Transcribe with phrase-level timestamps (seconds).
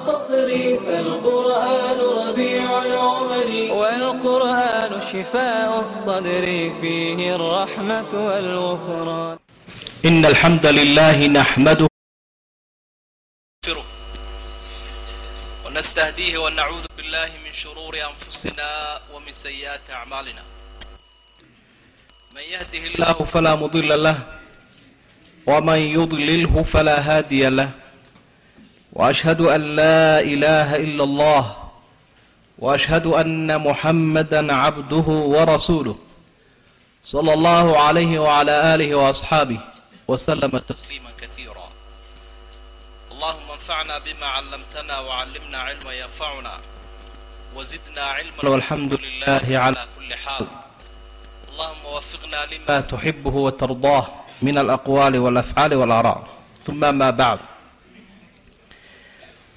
[0.00, 0.50] الصدر
[0.86, 6.44] فالقرآن ربيع العمل والقرآن شفاء الصدر
[6.80, 9.38] فيه الرحمة والغفران
[10.04, 11.86] إن الحمد لله نحمده
[15.66, 18.70] ونستهديه ونعوذ بالله من شرور أنفسنا
[19.14, 20.42] ومن سيئات أعمالنا
[22.34, 24.18] من يهده الله فلا مضل له
[25.46, 27.89] ومن يضلله فلا هادي له
[28.92, 31.56] واشهد ان لا اله الا الله
[32.58, 35.96] واشهد ان محمدا عبده ورسوله
[37.04, 39.60] صلى الله عليه وعلى اله واصحابه
[40.08, 41.66] وسلم تسليما كثيرا
[43.12, 46.52] اللهم انفعنا بما علمتنا وعلمنا علما ينفعنا
[47.56, 50.46] وزدنا علما والحمد لله على كل حال
[51.52, 54.06] اللهم وفقنا لما تحبه وترضاه
[54.42, 56.24] من الاقوال والافعال والاراء
[56.66, 57.38] ثم ما بعد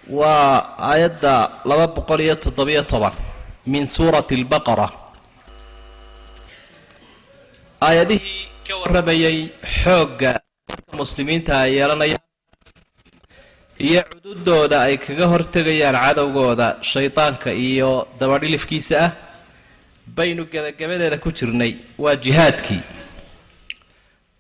[0.10, 1.34] waa aayadda
[1.66, 3.14] laba boqol iyo toddobiyo toban
[3.66, 4.88] min suurati albaqara.
[7.88, 9.38] Aayadihii ka warramayay
[9.82, 10.32] xoogga
[10.68, 12.24] dadka muslimiinta ay yeelanayaan
[13.88, 19.12] iyo cududooda ay kaga hortegayaan cadowgooda shaydaanka iyo dabadhilifkiisa ah
[20.18, 21.72] baynu gebagabadeeda ku jirnay
[22.04, 22.82] waa jihaadkii.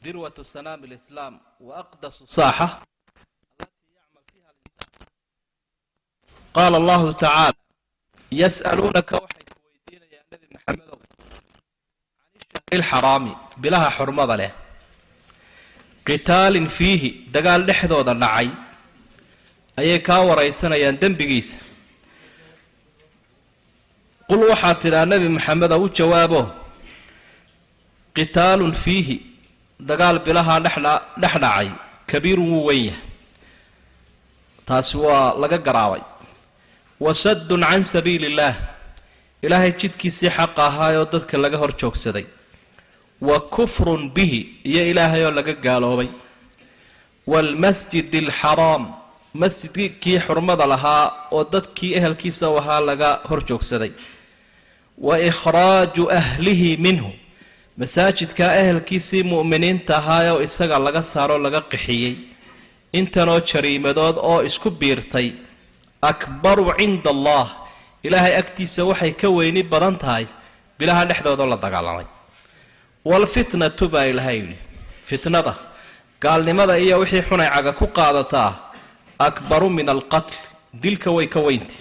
[0.04, 1.34] Dirwatu sanaam alislaam
[1.68, 2.68] wa aqdasu saaxa.
[6.58, 7.60] Qaala allahu tacaala
[8.42, 10.98] yas'aluunaka waxay ku weydiinayaan nebi maxamedow
[12.52, 13.34] can ilxaraami
[13.64, 14.52] bilaha xurmada leh
[16.08, 18.48] qitaalin fiihi dagaal dhexdooda dhacay
[19.82, 21.58] ayay kaa waraysanayaan dembigiisa
[24.30, 26.42] qul waxaad tidhaa nebi maxamedow u jawaabo
[28.18, 29.16] qitaalun fiihi
[29.90, 31.68] dagaal bilahaa dhexdha dhex dhacay
[32.12, 33.02] kabiirun wuu weyn yahay
[34.68, 36.04] taasi waa laga garaabay
[37.00, 38.56] wasaddun can sabiili illaah
[39.42, 42.26] ilaahay jidkiisii xaqa ahaayoo dadka laga hor joogsaday.
[43.22, 46.10] Wa kufrun bihi iyo ilaahay oo laga gaaloobay.
[47.28, 48.84] Waalmasjidi alxaraam
[49.34, 53.92] masjidkii xurmada lahaa oo dadkii ehelkiisa ahaa laga hor joogsaday.
[54.98, 57.12] Wa ikhraaju ahlihi minhu
[57.78, 62.16] masaajidkaa ehelkiisii mu'miniinta ahaayoo isaga laga saaroo laga qixiyey.
[62.94, 65.32] Intanoo jariimadood oo isku biirtay
[66.12, 67.46] akbaru cinda allah
[68.06, 70.26] ilaahay agtiisa waxay ka weyni badan tahay.
[70.78, 72.06] Bilaha dhexdoodoo la dagaalamay.
[73.10, 74.58] Waalfitnatu baa ilaahay yidhi.
[75.10, 75.54] Fitnada.
[76.24, 78.52] Gaalnimada iyo wixii xunay caga ku qaadataa
[79.28, 80.36] akbaru min alqatl.
[80.84, 81.78] Dilka way ka weynti.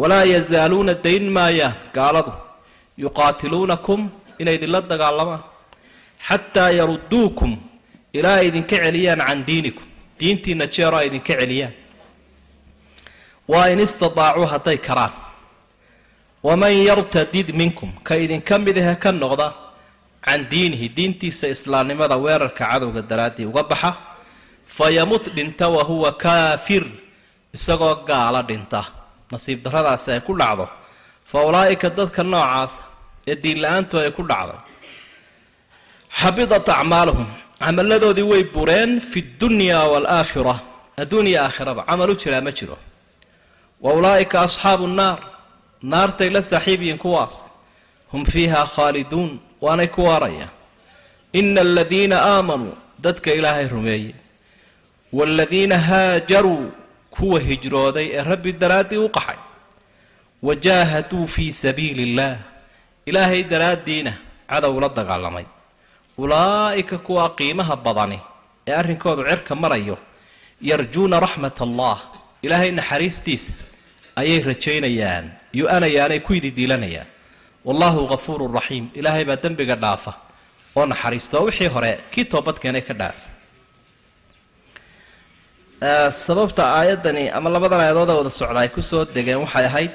[0.00, 2.32] Walaa yazaaluuna dayn maayaan gaaladu.
[3.04, 4.00] Yuqaatiluunakum
[4.40, 5.42] inay idinla dagaalamaan.
[6.28, 7.50] Xataa yaruduukum
[8.12, 9.86] ilaa ay idinka celiyaan can diinikum.
[10.20, 11.74] Diintiina jeeroo ay idinka celiyaan
[13.52, 15.12] waa in istadaacuu hadday karaan.
[16.46, 19.48] Waman yartadid minkum ka idinka mid ahe ka noqda
[20.24, 23.90] can diinihi diintiisa islaamnimada weerarka cadowga daraaddii uga baxa
[24.76, 26.84] fayamut dhinta wahuwa kaafir
[27.56, 28.80] isagoo gaala dhinta.
[29.32, 30.66] Nasiib darradaasi ay ku dhacdo.
[31.30, 32.82] Fa ulaa'ika dadka noocaasa
[33.30, 34.60] ee diinla-aantu ay ku dhacday.
[36.20, 37.26] Xabidat acmaaluhum
[37.60, 40.54] camalladoodii way bureen fi dunya waalaakhira
[41.02, 42.76] adduuniya aakhiraba camal jiraa ma jiro
[43.84, 45.18] wa ulaa'ika asxaabu nnaar
[45.82, 47.34] naartay la saaxiib yihiin kuwaas.
[48.12, 49.30] Hum fiiha khaaliduun
[49.60, 50.50] waanay ku waarayaan
[51.32, 54.14] ina aladiina aamanuu dadka ilaahay rumeeyey.
[55.12, 56.72] Waaladiina haajaruu
[57.10, 59.38] kuwa hijrooday ee rabbi daraaddii u qaxay.
[60.42, 62.36] Wajaahaduu fii sabiili illaah
[63.06, 64.12] ilaahay daraaddiina
[64.50, 65.44] cadow la dagaalamay.
[66.18, 68.20] Ulaa'ika kuwa qiimaha badani
[68.66, 69.98] ee arrinkoodu cirka marayo
[70.60, 71.98] yarjuuna raxmat allah
[72.46, 73.52] ilaahay naxariistiisa
[74.20, 75.24] ayay rajaynayaan
[75.60, 77.08] yu-anayaanay ku ididiilanayaan
[77.66, 80.12] wallaahu hafuurun raxiim ilaahay baa dembiga dhaafa
[80.78, 83.26] oo naxariista oo wixii hore kii toobadkeenay ka dhaafa.
[86.26, 89.92] Sababta aayaddani ama labadan aayadood wada socda ay ku soo degeen waxay ahayd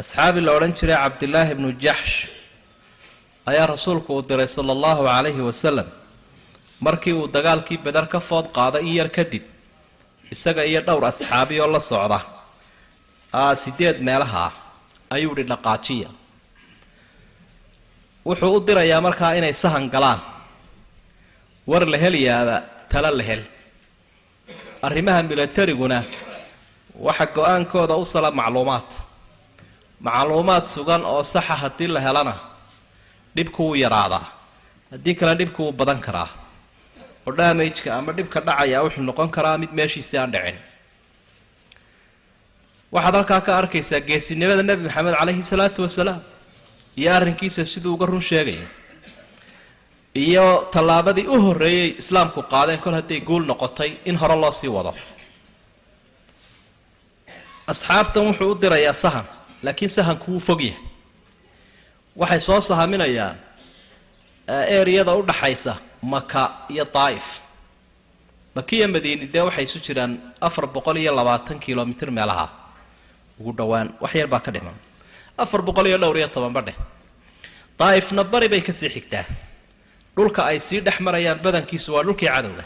[0.00, 2.14] asxaabi la odhan jiray cabdilaahi bnu jaxsh
[3.50, 5.88] ayaa rasuulku uu diray sala allahu calayhi wasalam
[6.86, 9.42] markii uu dagaalkii beder ka food qaaday in yar kadib
[10.34, 12.18] isaga iyo dhowr asxaabi oo la socda.
[13.62, 14.52] Sideed meelaha ah
[15.14, 16.08] ayuu dhi dhaqaajiya
[18.26, 20.20] wuxuu u dirayaa markaa inay sahan galaan.
[21.70, 22.56] War la helayaaba
[22.90, 23.42] tala la hel.
[24.86, 25.98] Arrimaha milatariguna
[27.06, 28.88] waxa go'aankooda u sala macluumaad.
[30.06, 32.34] Macluumaad sugan oo saxa haddii la helana
[33.36, 34.24] dhibku wuu yaraadaa
[34.92, 36.28] haddii kale dhibku wuu badan karaa
[37.26, 40.58] oo damageka ama dhibka dhacaya wuxuu noqon karaa mid meeshiisii aan dhicin.
[42.94, 46.20] Waxaad halkaa ka arkaysaa geesinimada nebi maxamed caleyhi salaatu wasalaam
[47.00, 48.66] iyo arrinkiisa siduu uga run sheegaya
[50.24, 54.92] iyo tallaabadii u horreeyey islaamku qaadeen kol hadday guul noqotay in hore loo sii wado.
[57.72, 59.26] Asxaabtan wuxuu u dirayaa sahan
[59.64, 60.80] laakiin sahanku wuu fog yahay.
[62.20, 63.36] Waxay soo sahaminayaan
[64.48, 67.40] eriyada u dhaxaysa maka iyo daa'if
[68.54, 72.48] maka iyo madiini dee waxay isu jiraan afar boqol iyo labaatan kilomitr meelaha.
[73.40, 74.74] Ugu dhowaan wax baa ka dhiman.
[75.38, 76.76] Afar boqol iyo dhowr iyo tobanba dheh.
[77.78, 79.24] Daa'ifna bari bay ka sii xigtaa.
[80.16, 82.64] Dhulka ay sii dhex marayaan badankiisu waa dhulkii cadowga.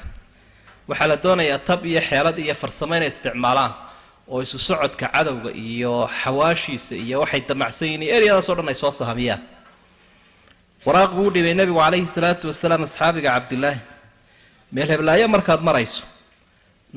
[0.88, 3.72] Waxaa la doonayaa tab iyo xeelad iyo farsamo inay isticmaalaan
[4.28, 8.74] oo isu socodka cadowga iyo xawaashiisa iyo waxay damacsan yihiin iyo eryadaas o dhan ay
[8.74, 9.40] soo sahamiyaan
[10.86, 13.80] waraaq buu dhibay nebigu calayhi salaatu wasalaam asxaabiga cabdilaahi
[14.74, 16.04] meel heblaayo markaad marayso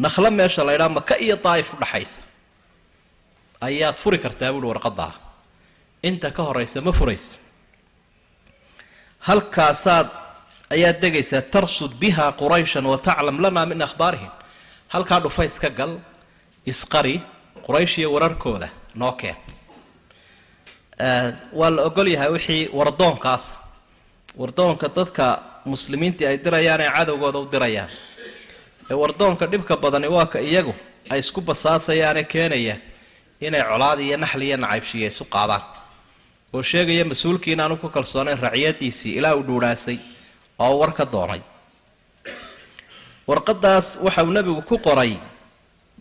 [0.06, 2.22] nakhlo meesha la ydhaa maka iyo daa'if udhaxaysa
[3.68, 5.14] ayaad furi kartaa buuhi warqadaa
[6.10, 7.38] inta ka horaysa ma furaysa.
[9.28, 10.08] Halkaasaad
[10.76, 14.32] ayaad degaysaa tarsud biha qurayshan wa taclam lana min akhbaarihim.
[14.94, 16.00] Halkaa dhufays ka gal
[16.72, 17.16] isqari
[17.66, 19.36] quraysh iyo wararkooda noo keen.
[21.60, 23.54] Waa la ogol yahay wixii wardoonkaasa
[24.42, 25.26] wardoonka dadka
[25.72, 27.90] muslimiintii ay dirayaan ee cadowgooda u dirayaan.
[28.92, 30.74] Ee wardoonka dhibka badani waa ka iyagu
[31.12, 32.76] ay isku basaasayaane keenaya
[33.46, 35.64] inay colaad iyo naxli iyo nacaybshiya isu qaadaan.
[36.54, 39.98] Oo sheegaya mas'uulkii inaanu ku kalsoonayn raciyadiisii ilaa uu dhuudhaasay
[40.66, 41.42] oo war ka doonay.
[43.30, 45.14] Warqadaas waxa uu nebigu ku qoray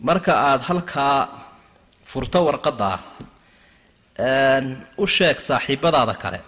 [0.07, 1.17] marka aada halkaa
[2.11, 2.97] furto warqaddaa
[4.97, 6.39] u sheeg saaxiibadaada kale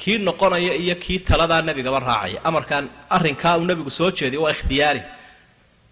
[0.00, 2.38] kii noqonaya iyo kii taladaa nebigaba raacaya.
[2.48, 2.84] Amarkaan
[3.16, 5.02] arrinkaa uu nebigu soo jeediy waa ikhtiyaari.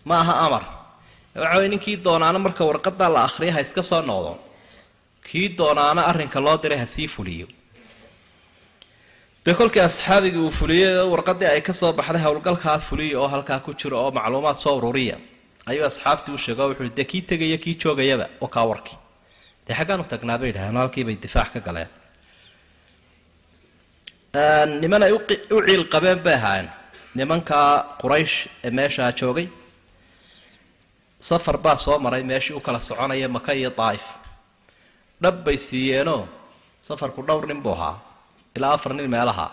[0.08, 0.64] Ma aha amar.
[1.42, 4.32] Waxa way ninkii doonaana marka warqadaa la akhriya ha iska soo noqdo.
[5.28, 7.46] Kii doonaana arrinka loo diray ha sii fuliyo.
[9.44, 13.70] Dee kolkii asxaabigii uu fuliyey warqadii ay ka soo baxday howlgalkaa fuliya oo halkaa ku
[13.80, 15.16] jiro oo macluumaad soo ururiya.
[15.70, 18.98] Ayuu asxaabtii u sheego wuxuu dee kii tegaya kii joogayaba oo kaa warkii
[19.66, 21.88] dee xaggaan u tagnaa bay yidhahdeen halkiibay difaac ka galeen
[24.82, 25.18] niman ay u
[25.66, 26.68] ciil qabeen bay ahaayeen.
[27.18, 28.36] Nimankaa quraysh
[28.66, 29.48] ee meeshaa joogay
[31.28, 34.06] safar baa soo maray meeshii u kala soconaya maka iyo daa'if
[35.22, 36.22] dhab bay siiyeenoo
[36.88, 37.96] safarku dhowr nin buu ahaa
[38.56, 39.46] ilaa afar nin meelaha.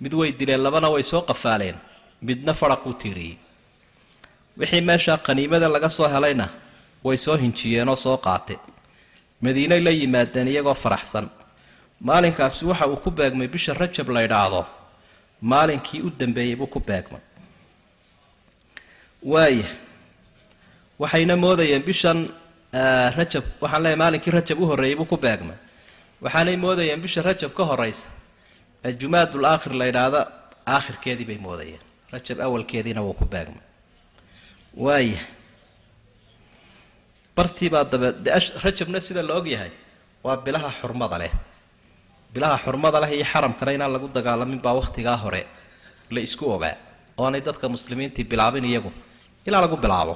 [0.00, 1.76] Mid way dileen labana way soo qafaaleen
[2.22, 3.36] midna faraquu tiiriyey
[4.58, 6.46] wixii meesha qaniimada laga soo helayna
[7.04, 8.54] way soo hinjiyeenoo soo qaate
[9.44, 11.26] madiinay la yimaadeen iyagoo faraxsan
[12.08, 14.62] maalinkaasi waxa uu ku beegmay bisha rajab la ydhaahdo
[15.52, 17.20] maalinkii u dambeeyey buu ku beegmay.
[19.32, 19.68] Waaya
[20.98, 22.18] waxayna moodayeen bishan
[23.18, 25.56] rajab waxaan leeyahy maalinkii rajab u horreeyey buu ku beegmay.
[26.24, 28.08] Waxaanay moodayeen bisha rajab ka horeysa
[28.84, 30.20] ee jumaadul aakhir la ydhaahdo
[30.74, 31.82] aakhirkeedii bay moodayeen.
[32.12, 33.64] Rajab awalkeediina wuu ku beegmay.
[34.84, 35.20] Waaya
[37.36, 38.08] bartiibaa dabe
[38.64, 39.70] rajabna sida la ogyahay
[40.24, 41.32] waa bilaha xurmada leh
[42.34, 45.42] bilaha xurmada leh iyo xaramkana inaan lagu dagaalamin baa wakhtigaa hore
[46.14, 46.74] la isku ogaa
[47.22, 48.90] oonay dadka muslimiintii bilaabin iyagu
[49.46, 50.14] ilaa lagu bilaabo.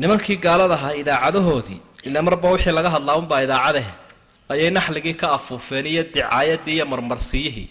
[0.00, 3.86] Nimankii gaalada ahaa idaacadahoodii ila marba wixii laga hadlaa unbaa idaacadeh
[4.52, 7.66] ayay naxligii ka afuufeen iyo dicaayadii iyo marmarsiyihii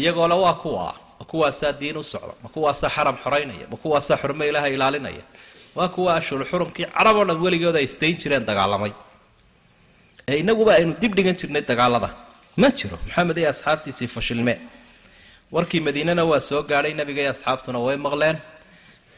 [0.00, 0.86] iyagoole waa kuwa
[1.20, 5.24] ma kuwaasaa diin u socda ma kuwaasaa xaram xoraynaya ma kuwaasaa xurmo ilaaha ilaalinaya
[5.76, 8.92] waa kuwa ashul xurumkii carab oo dhan weligood ay istayn jireen dagaalamay
[10.28, 12.08] ee inaguba aynu dib dhigan jirnay dagaalada.
[12.60, 12.96] Ma jiro.
[13.06, 14.54] Maxamed iyo asxaabtiisii fashilme.
[15.54, 18.36] Warkii madiinana waa soo gaadhay nabiga iyo asxaabtuna way maqleen.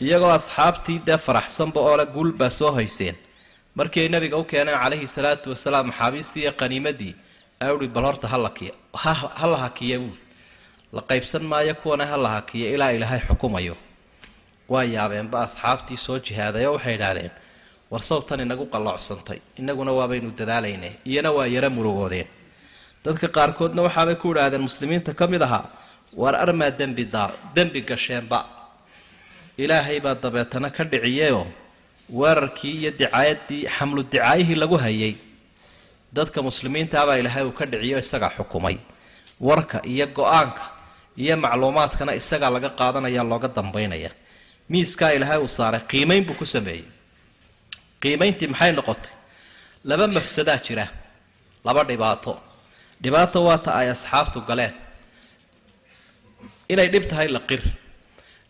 [0.04, 3.16] Iyagoo asxaabtii dee faraxsanba oole guul baa soo hayseen.
[3.78, 7.14] Markii ay nabiga u keeneen calayhi salaatu wasalaam maxaabiistii iyo qaniimadii
[7.62, 10.18] aa uhi bal horta halakiya ha la hakiya buui
[10.96, 13.76] la qaybsan maayo kuwana ha la hakiya ilaa ilaahay xukumayo.
[14.72, 17.30] Waa yaabeenba asxaabtii soo jihaaday oo waxay idhaahdeen
[17.90, 20.92] war sawtan inagu qalloocsantay innaguna waabaynu dadaalaynay.
[21.10, 22.26] Iyana waa yaro murugoodeen.
[23.04, 25.64] Dadka qaarkoodna waxaabay ku idhaahdeen muslimiinta ka mid ahaa
[26.20, 26.70] waar armaa
[27.56, 28.38] dembi gasheenba.
[29.58, 31.46] Ilaahay baa dabeetana ka dhiciyeyoo
[32.18, 35.14] weerarkii iyo dicaayadii xamlu dicaayihii lagu hayay.
[36.12, 38.76] Dadka muslimiintaabaa ilaahay uu ka dhiciyo isagaa xukumay.
[39.40, 40.62] Warka iyo go'aanka
[41.16, 44.10] iyo macluumaadkana isagaa laga qaadanaya looga dambaynaya.
[44.70, 46.84] Miiskaa ilaahay uu saaray qiimayn buu ku sameeyey
[48.02, 49.12] qiimayntii maxay noqotay?
[49.88, 50.86] Laba mafsadaa jira
[51.66, 52.32] laba dhibaato.
[53.02, 54.74] Dhibaato waata ay asxaabtu galeen.
[56.72, 57.62] Inay dhib tahay la qir.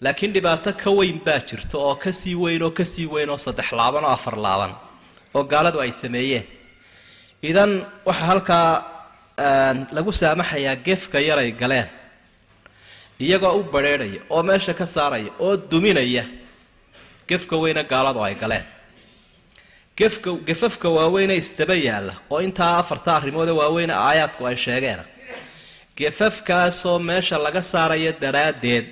[0.04, 3.36] Laakiin dhibaato ka weyn baa jirta oo ka sii weyn oo ka sii weyn oo
[3.44, 4.72] saddex laaban oo afar laaban
[5.34, 6.46] oo gaaladu ay sameeyeen.
[7.42, 7.72] Idan
[8.06, 8.68] waxaa halkaa
[9.96, 11.88] lagu saamaxayaa gefka yaray galeen.
[13.20, 16.24] Iyagoo u badrheedhaya oo meesha ka saaraya oo duminaya
[17.28, 18.64] gefka weyne gaaladu ay galeen
[19.98, 25.00] gefka gefafka waaweyne isdaba yaalla oo intaa afarta arrimoode waaweyne aayaadku ay sheegeen.
[25.98, 28.86] Gefafkaasoo meesha laga saaraya daraaddeed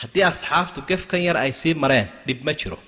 [0.00, 2.78] haddii asxaabtu gefkan yar ay sii mareen dhib ma jiro.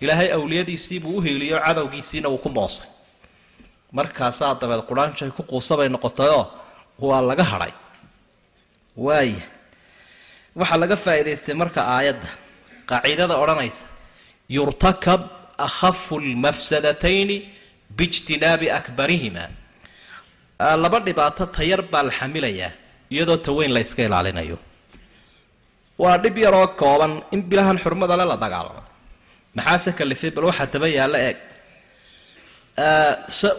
[0.00, 2.88] Ilaahay awliyadiisii buu u hiiliyo cadowgiisiina wuu ku moosay.
[3.92, 6.44] Markaasaa dabeed quraanjay ku quusabay noqotayoo
[6.98, 7.72] waa laga hadhay.
[8.96, 9.42] Waaya
[10.58, 12.28] waxaa laga faa'iidaystay marka aayadda
[12.90, 13.86] qaaciidada odhanaysa
[14.56, 15.20] yurtakab
[15.66, 17.36] akhafu lmafsadatayni
[17.96, 19.44] biijtinaabi akbarihima
[20.82, 22.72] laba dhibaato tayar baa la xamilayaa
[23.14, 24.58] iyadoo taweyn la yska ilaalinayo
[26.02, 28.82] waa dhib yaroo kooban in bilahan xurmada le la dagaalamo
[29.56, 31.36] maxaase kalifay bal waxaa daba yaalla eeg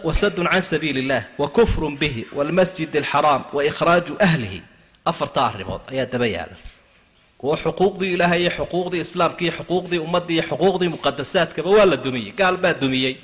[0.04, 4.62] wasadun can sabiili illah wa kufrun bihi waalmasjid alxaraam wa ikhraaju ahlihi
[5.10, 6.56] afarta arrimood ayaa daba yaalla
[7.42, 12.32] oo xuquuqdii ilaahay iyo xuquuqdii islaamka iyo xuquuqdii ummadda iyo xuquuqdii muqadasaadkaba waa la dumiyey.
[12.40, 13.14] Gaal baa dumiyey.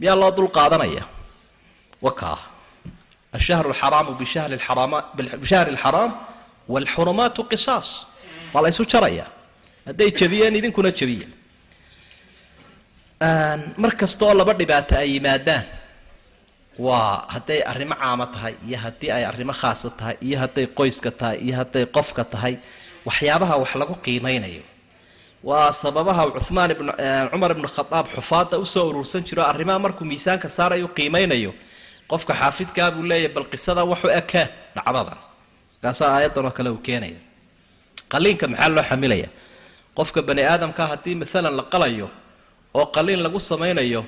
[0.00, 1.04] Miyaa loo dul qaadanaya?
[2.06, 2.38] Wakaa
[3.36, 6.10] ashahru alxaraamu bishahri alxaraam
[6.72, 7.88] waalxurumaatu qisaas.
[8.54, 9.26] Waa la ysu jaraya.
[9.86, 11.28] Hadday jabiyeen idinkuna jabiya
[13.82, 15.64] mar kasta oo laba dhibaato ay yimaadaan
[16.86, 21.36] waa hadday arrimo caamo tahay iyo haddii ay arrimo khaasa tahay iyo hadday qoyska tahay
[21.46, 22.54] iyo hadday qofka tahay
[23.06, 24.62] waxyaabaha wax lagu qiimeynayo.
[25.48, 26.70] Waa sababaha cumaan
[27.32, 31.52] cumar ibnu khadaab xufaada u soo urursan jiro arrimaha markuu miisaanka saarayo qiimeynayo.
[32.10, 35.18] Qofka xaafidkaa buu leeyahy bal qisada waxu ekaa dhacdadan.
[35.82, 37.20] Markaasaa aayaddan oo kale uu keenaya
[38.12, 39.28] qaliinka maxaa loo xamilaya?
[39.96, 42.08] Qofka bani aadamka haddii maalan la qalayo
[42.78, 44.02] oo qaliin lagu samaynayo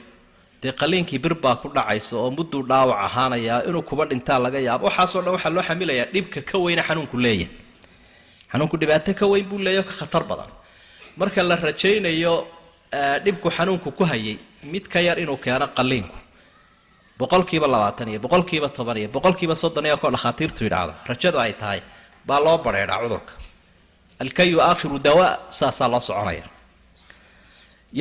[0.63, 4.85] dee qaliinkii bir baa ku dhacaysa oo mudduu dhaawac ahaanayaa inuu kuba dhintaa laga yaabo.
[4.89, 7.49] Waxaasoo dhan waxaa loo xamilayaa dhibka ka weyne xanuunku leeyahay
[8.53, 10.51] xanuunku dhibaato ka weyn buu leeyahy ka khatar badan.
[11.17, 12.35] Marka la rajaynayo
[13.25, 14.37] dhibku xanuunku ku hayay
[14.73, 16.17] mid ka yar inuu keeno qaliinku
[17.19, 21.81] boqolkiiba labaatan iyo boqolkiiba toban iyo boqolkiiba soddon iyo koo dhakhaatiirtu yidhaahda rajadu ay tahay
[22.27, 23.33] baa loo badheedhaa cudurka.
[24.23, 26.47] Alkayu aakhiru dawaa saasaa loo soconaya.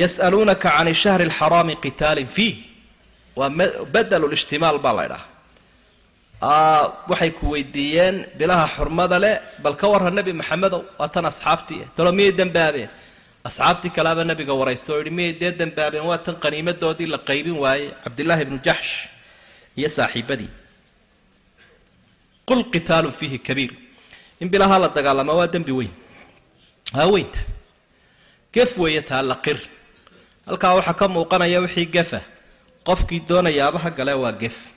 [0.00, 2.56] Yas'aluunaka can shahri alxaraami qitaalin fiih.
[3.36, 3.48] Waa
[3.94, 5.26] badelu lishtimaal baa la ydhaha
[6.42, 12.10] waxay ku weydiiyeen bilaha xurmada leh bal ka warra nebi maxamedow waa tan asxaabtii talo
[12.12, 12.90] miyay dembaabeen
[13.48, 17.90] asxaabtii kalaaba nebiga waraysta oo yihi miyay dee dembaabeen waa tan qaniimadoodii la qaybin waayey
[18.04, 18.92] cabdillaahi ibnu jaxsh
[19.76, 20.50] iyo saaxiibadii.
[22.48, 23.72] Qul qitaalun fiihi kabiir.
[24.40, 25.92] In bilaha la dagaalama waa dembi weyn.
[26.94, 27.38] Waa weynta.
[28.52, 29.36] Gef weeye taa la
[30.46, 32.20] halkaa waxaa ka muuqanaya wixii gefa.
[32.84, 34.68] Qofkii doonayaabaha gale waa gef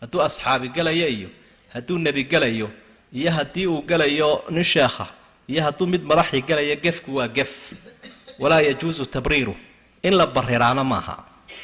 [0.00, 1.28] hadduu asxaabi gelayo iyo
[1.74, 2.68] hadduu nebi gelayo
[3.12, 5.06] iyo haddii uu gelayo nin sheekha
[5.48, 7.52] iyo hadduu mid madaxii gelayo gefku waa gef.
[8.38, 9.54] Walaa yajuusu tabriiru.
[10.02, 11.16] In la bariraano maaha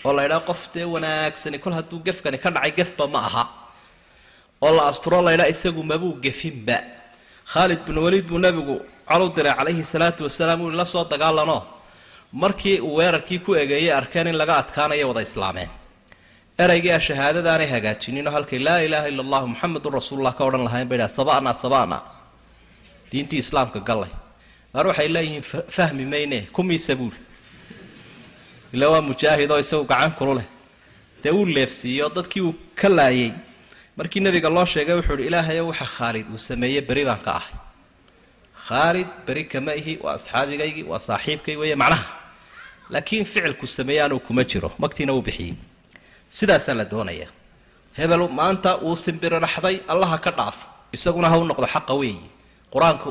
[0.05, 3.45] oo la ydhaa qof dee wanaagsani kol hadduu gefkani ka dhacay gefba ma aha.
[4.63, 6.79] Oo la asturo laydhaa isagu mabuu gefinba.
[7.53, 11.59] Khaalid bin waliid buu nebigu colu diray calayhi salaatu wasalaam uu la soo dagaalano.
[12.33, 15.71] Markii uu weerarkii ku egeeyey arkeen in laga adkaanayo wada islaameen
[16.59, 20.89] eraygii a shahaadadaanay hagaajinin oo halkay laa ilaaha illa allahu muxamedun rasuulullah ka odhan lahayn
[20.91, 21.99] bay dhaha saba'na saba'na
[23.11, 24.13] diintii islaamka gallay.
[24.75, 25.43] Qaar waxay leeyihiin
[25.77, 27.19] fahmi mayne kumiisa buuli
[28.75, 30.43] ila waa mujaahid oo isagu gacan kulu
[31.23, 33.33] dee uu leefsiiyo dadkii uu ka laayay.
[33.97, 37.55] Markii nabiga loo sheegay wuxuu ihi ilaahayo waxa khaalid uu sameeyey beri baan ka ahay.
[38.67, 42.07] Khaalid beri kama ihi waa asxaabigaygii waa saaxiibkay weeye macnaha.
[42.91, 45.55] Laakiin ficilku sameeyaanuu kuma jiro magtiina wuu bixiyey
[46.39, 47.31] sidaasaa la doonayaa
[47.99, 50.57] hebel maanta uu simbiriraxday allaha ka dhaaf.
[50.97, 52.21] Isaguna ha u noqdo xaqa weeyi.
[52.75, 53.11] Qur'aanku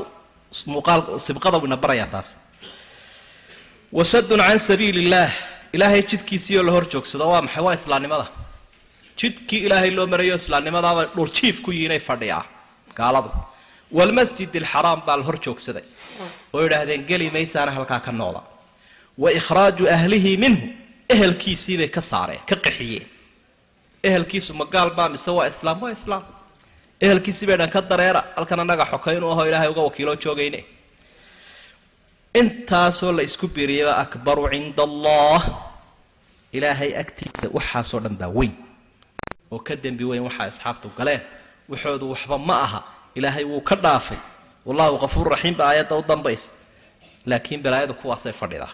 [0.74, 2.28] muuqaal sibqada wina barayaa taas.
[3.92, 5.32] Wasadun can sabiili illaah
[5.76, 7.24] ilaahay jidkiisii la hor joogsado.
[7.32, 7.62] Waa maxay?
[7.66, 8.26] Waa islaamnimada
[9.20, 12.44] jidkii ilaahay loo marayo islaamnimadaaba dhurjiif ku yihinay fadhiyaa.
[12.98, 13.30] Gaaladu.
[13.96, 15.84] Walmasjid alxaraam baa la hor joogsaday.
[16.54, 18.40] Oo idhaahdeen geli maysaana halkaa ka noqda
[19.22, 20.66] wa ikhraaju ahlihi minhu.
[21.14, 23.06] Ehelkiisiibay ka saareen ka qaxiyeen
[24.08, 25.78] ehelkiisu ma gaal baa mise waa islaam?
[25.82, 26.22] Waa islaam.
[27.04, 30.60] Ehelkiisii bay dhan ka dareera halkan annaga xokaynu aho ilaahay uga wakiiloo joogayne.
[32.40, 35.40] Intaasoo la isku biiriyaba akbaru cinda allah
[36.56, 38.52] ilaahay agtiisa waxaasoo dhan baa weyn.
[39.52, 41.20] Oo ka dembi weyn waxaa asxaabtu galeen.
[41.70, 42.80] Waxoodu waxba ma aha.
[43.18, 44.18] Ilaahay wuu ka dhaafay.
[44.66, 46.50] Wallahu kafuur raxiim ba aayadda u dambaysa
[47.30, 48.72] laakiin balaayadu kuwaasay fadhidaa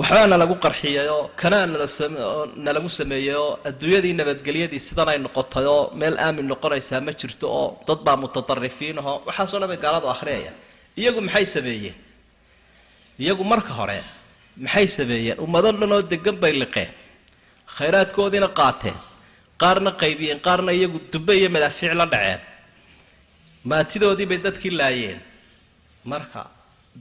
[0.00, 1.66] waxbaana lagu qarxiyayoo kanaa
[2.66, 8.00] nalagu sameeyeyoo adduunyadii nabadgelyadii sidan ay noqotay oo meel aamin noqonaysaa ma jirto oo dad
[8.06, 10.56] baa mutaarifiin ahoo waxaasoo dhan bay gaaladu akhriyayaan
[11.00, 11.96] iyagu maxay sameeyeen?
[13.22, 13.98] Iyagu marka hore
[14.64, 15.36] maxay sameeyeen?
[15.44, 16.90] Ummado dhan oo degan bay liqeen.
[17.76, 18.98] Khayraadkoodiina qaateen.
[19.62, 22.40] Qaarna qaybiyeen qaarna iyagu dube iyo madaafiic la dhaceen.
[23.70, 25.20] Maatidoodii bay dadkii laayeen.
[26.10, 26.40] Marka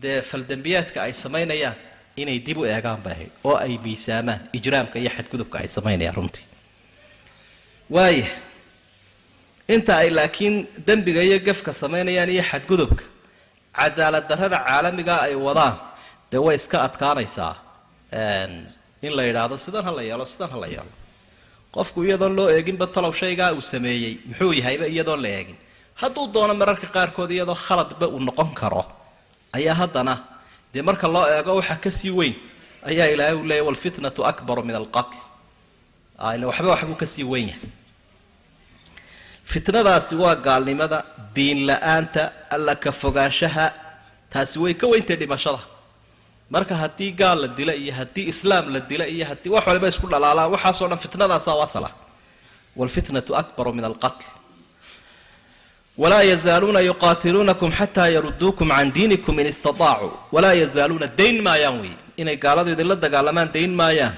[0.01, 1.77] dee faldembiyaadka ay samaynayaan
[2.21, 6.45] inay dib u eegaan bay ahayd oo ay miisaamaan ijraamka iyo xadgudubka ay samaynayaan runtii.
[7.95, 8.27] Waaya
[9.75, 10.55] inta ay laakiin
[10.88, 13.03] dembiga iyo gefka samaynayaan iyo xadgudubka
[13.77, 15.75] cadaalad darrada caalamiga ay wadaan
[16.31, 17.53] dee way iska adkaanaysaa.
[19.05, 20.91] In la yidhaahdo sidan ha la yeelo sidan ha la yeelo.
[21.75, 25.57] Qofku iyadoon loo eeginba talow shaygaa uu sameeyey muxuu yahayba iyadoon la eegin.
[26.01, 28.83] Hadduu doono mararka qaarkood iyadoo khaladba uu noqon karo
[29.57, 30.13] ayaa haddana
[30.73, 32.35] dee marka loo eego waxaa ka sii weyn
[32.89, 35.17] ayaa ilaahay u leeyay walfitnatu akbaru min alqatl.
[36.35, 37.69] Ila waxba waxbuu ka sii weyn yahay.
[39.51, 40.97] Fitnadaasi waa gaalnimada
[41.35, 42.23] diin la'aanta
[42.55, 43.65] alla ka fogaanshaha
[44.34, 45.60] taasi way ka weyntay dhimashada.
[46.53, 50.08] Marka haddii gaal la dila iyo haddii islaam la dila iyo haddii wax waliba isku
[50.13, 51.89] dhalaalaan waxaasoo dhan fitnadaasaa wasala
[52.79, 54.25] walfitnatu akbaru min alqatl
[56.01, 62.38] walaa yazaaluuna yuqaatiluunakum xataa yaruduukum can diinikum in istaطaacuu walaa yazaaluuna dayn maayaan wey inay
[62.45, 64.15] gaaladu idinla dagaalamaan dayn maayaan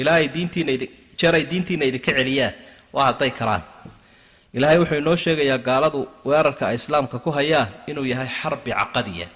[0.00, 0.72] ilaa diintiina
[1.20, 2.54] jeer diintiina idinka celiyaan
[2.94, 3.62] waa hadday karaan
[4.56, 9.28] ilaahay wuxuu inoo sheegayaa gaaladu weerarka ay islaamka ku hayaan inuu yahay xarbi caqadiya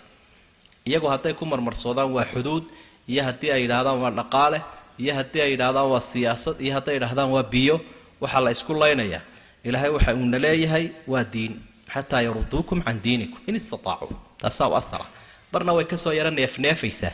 [0.89, 2.65] iyagu hadday ku marmarsoodaan waa xuduud
[3.11, 4.59] iyo haddii ay yidhaahdaan waa dhaqaale
[5.03, 7.77] iyo haddii ay yidhaahdaan waa siyaasad iyo hadday yidhahdaan waa biyo
[8.23, 9.23] waxaa la isku laynayaa
[9.65, 11.53] ilaahay waxa uuna leeyahay waa diin
[11.95, 15.07] xataa yaruduukum can diinikum in istaطaacuu taasaa u asala
[15.53, 17.13] barna way ka soo yara neefneefaysaa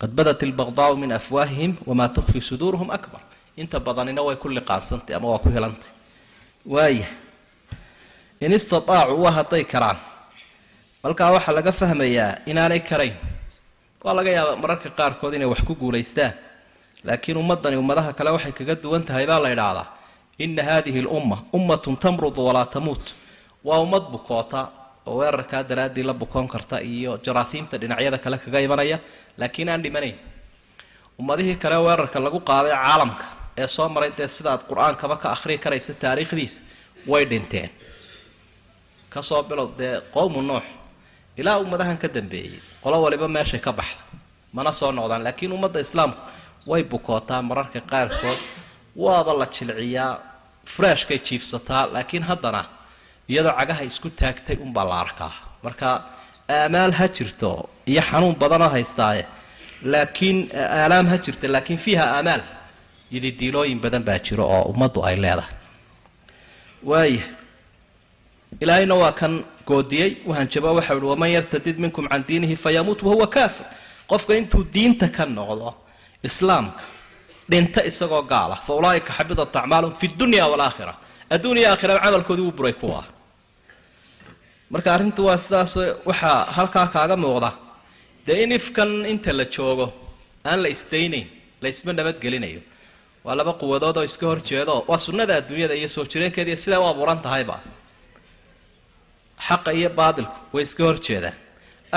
[0.00, 3.20] qad badat ilbaqdaau min afwaahihim wamaa tukfi suduuruhum akbar.
[3.56, 5.90] Inta badanina way ku liqaansantay ama waa ku helantay.
[6.64, 7.04] Waaya
[8.40, 9.98] in istaطaacuu waa hadday karaan.
[11.04, 13.16] Halkaa waxaa laga fahmayaa inaanay karayn.
[14.04, 16.32] Waa laga yaaba mararka qaarkood inay wax ku guulaystaan.
[17.04, 19.86] Laakiin ummadani ummadaha kale waxay kaga duwan tahay baa la idhaahdaa
[20.44, 23.06] ina hadihi lumma ummatun tamrudu walaa tamuut
[23.66, 24.60] waa ummad bukoota
[25.10, 28.96] oo weerarkaa daraaddii la bukoon karta iyo jaraahiimta dhinacyada kale kaga imanaya
[29.40, 30.16] laakiin aan dhimanayn
[31.20, 33.24] ummadihii kale weerarka lagu qaaday caalamka
[33.62, 36.58] ee soo maray dee sidaad qur'aankaba ka akhriyi karaysa taariikhdiisa
[37.10, 37.70] way dhinteen
[39.12, 40.64] ka soo bilow dee qowmu nuux
[41.40, 44.02] ilaa ummadahan ka dambeeyey qolo waliba meeshay ka baxda
[44.56, 46.20] mana soo noqdaan laakiin ummadda islaamku
[46.70, 48.38] way bukootaa mararka qaarkood
[49.04, 50.12] waaba la jilciyaa
[50.76, 52.62] freshkay jiifsataa laakiin haddana
[53.30, 55.32] iyadoo cagaha isku taagtay unbaa la arkaa.
[55.64, 55.86] Marka
[56.56, 57.50] aamaal ha jirto
[57.92, 59.24] iyo xanuun badanoo haystaaye
[59.92, 60.38] laakiin
[60.78, 62.42] aalaam ha jirta laakiin fiiha aamaal
[63.14, 67.14] yididiilooyin badan baa jiro oo ummaddu ay leedahay.
[68.62, 73.66] Ilaahayna waa kan goodiyey wahanjabo waxau ihi waman yartadid minkum can diinihi fayamuut wahuwa kaafir.
[74.10, 75.74] Qofka intuu diinta ka noqdo
[76.28, 76.82] islaamka
[77.50, 80.94] dhinta isagoo gaala fa ulaaika xabidat acmaalum fi dunya walaakhira
[81.34, 83.00] adduuniya aakhiraba camalkoodii wuu buray kuwa.
[84.72, 85.74] Marka arrintu waa sidaas
[86.08, 87.50] waxaa halkaa kaaga muuqda.
[88.26, 89.86] Dee in ifkan inta la joogo
[90.48, 91.26] aan la isdaynayn
[91.62, 92.60] la isma nabadgelinayo
[93.24, 97.20] waa laba quwadood oo iska horjeedo waa sunnada adduunyada iyo soo jireenkeediiyo siday u abuuran
[97.26, 97.56] tahayba.
[99.46, 101.36] Xaqa iyo baatilku way iska horjeedaan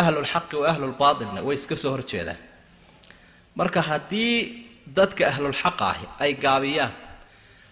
[0.02, 2.40] ahlulxaqi wa ahlulbaatilna way iska soo horjeedaan
[3.60, 4.36] marka haddii
[4.88, 6.92] dadka ahlulxaqa ahi ay gaabiyaan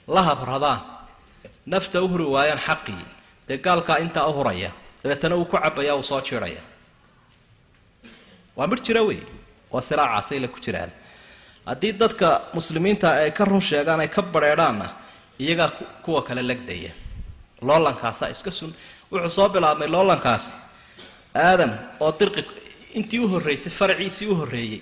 [0.07, 0.81] la habradaan
[1.65, 3.01] nafta u huri waayaan xaqii
[3.47, 4.71] dee gaalkaa intaa u huraya
[5.03, 6.61] dabeetana wuu ku cabaya uu soo jiiraya.
[8.55, 9.19] Waa midh jira wey
[9.71, 10.91] waa siraacaasay la ku jiraan.
[11.65, 14.87] Haddii dadka muslimiinta ay ka run sheegaan ay ka badheedhaanna
[15.39, 15.69] iyagaa
[16.03, 16.91] kuwa kale legdaya.
[17.61, 18.73] Loolankaasa iska sun.
[19.11, 20.51] Wuxuu soo bilaabmay loolankaasi.
[21.35, 22.41] Aadam oo dirqi
[22.93, 24.81] intii u horreysay faraciisii u horreeyey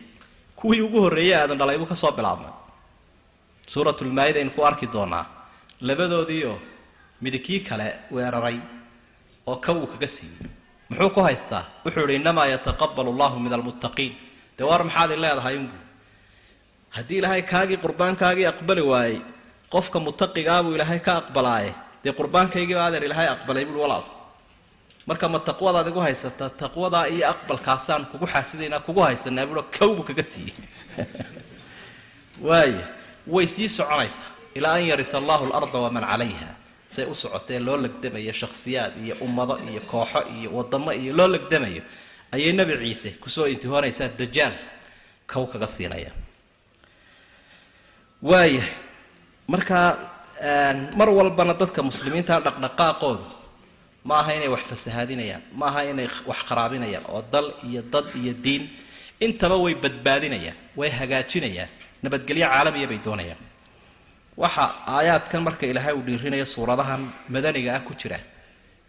[0.60, 2.52] kuwii ugu horreeyey aadan dhalay buu ka soo bilaabmay.
[3.74, 5.26] Suuratulmaayida aynu ku arki doonaa.
[5.88, 6.58] Labadoodiioo
[7.22, 8.58] midikii kale weeraray
[9.48, 10.38] oo ka uu kaga siiyey.
[10.90, 11.64] Muxuu ku haystaa?
[11.86, 14.14] Wuxuu ihi innamaa yataqabalu allahu min almuttaqiin
[14.58, 15.82] dee waar maxaad i leedahay unbuu
[16.96, 19.20] haddii ilaahay kaagii qurbaankaagii aqbali waayey
[19.74, 21.72] qofka mutaqigaabuu ilaahay ka aqbalaaye
[22.04, 24.04] dee qurbaankaygiiba adeer ilaahay aqbalay buui walaal
[25.10, 30.24] marka ma taqwadaad igu haysataa taqwadaa iyo aqbalkaasaan kugu xaasidaynaa kugu haysanaa buuo kawbuu kaga
[30.24, 30.56] siiyey.
[32.48, 32.86] Waaya
[33.28, 34.30] way sii soconaysaa.
[34.56, 36.50] Ilaa an yarita allahu alarda waman calayha.
[36.90, 41.82] Say u socotee loo legdamayo shakhsiyaad iyo ummado iyo kooxo iyo wadamo iyo loo legdamayo.
[42.32, 44.54] Ayay nebi ciise ku soo intihoonaysaa dajaal
[45.30, 46.12] kow kaga siinaya
[48.22, 48.66] waaya
[49.48, 49.96] markaa
[50.98, 53.39] mar walbana dadka muslimiinta dhaqdhaqaaqoodu
[54.08, 58.34] ma aha inay wax fasahaadinayaan ma aha inay wax kharaabinayaan oo dal iyo dad iyo
[58.46, 58.64] diin
[59.26, 61.70] intaba way badbaadinayaan way hagaajinayaan
[62.04, 63.40] nabadgelyo caalamiya bay doonayaan.
[64.42, 64.64] Waxa
[64.96, 67.02] aayaadkan marka ilaahay uu dhiirinaya suuradahan
[67.34, 68.20] madaniga ah ku jira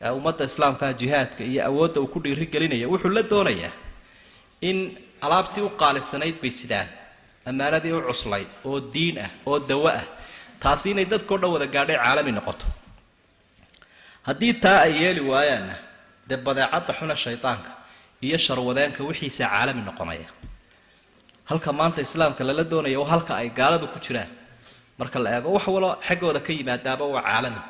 [0.04, 3.72] ee ummadda islaamkaa jihaadka iyo awoodda uu ku dhiirigelinaya wuxuu la doonayaa
[4.68, 4.76] in
[5.26, 6.88] alaabtii u qaalisanayd bay sidaan
[7.50, 10.04] ammaanadii u cuslayd oo diin ah oo dawo ah
[10.62, 12.66] taasi inay dadkao dhan wada gaadhay caalami noqoto
[14.28, 15.76] haddii taa ay yeeli waayaanna
[16.28, 17.70] dee badeecadda xuna shaydaanka
[18.26, 20.28] iyo sharwadeenka wixiisa caalami noqonaya.
[21.50, 24.30] Halka maanta islaamka lala doonaya waa halka ay gaaladu ku jiraan
[24.98, 27.60] marka la eego wax walo xaggooda ka yimaadaaba waa caalami.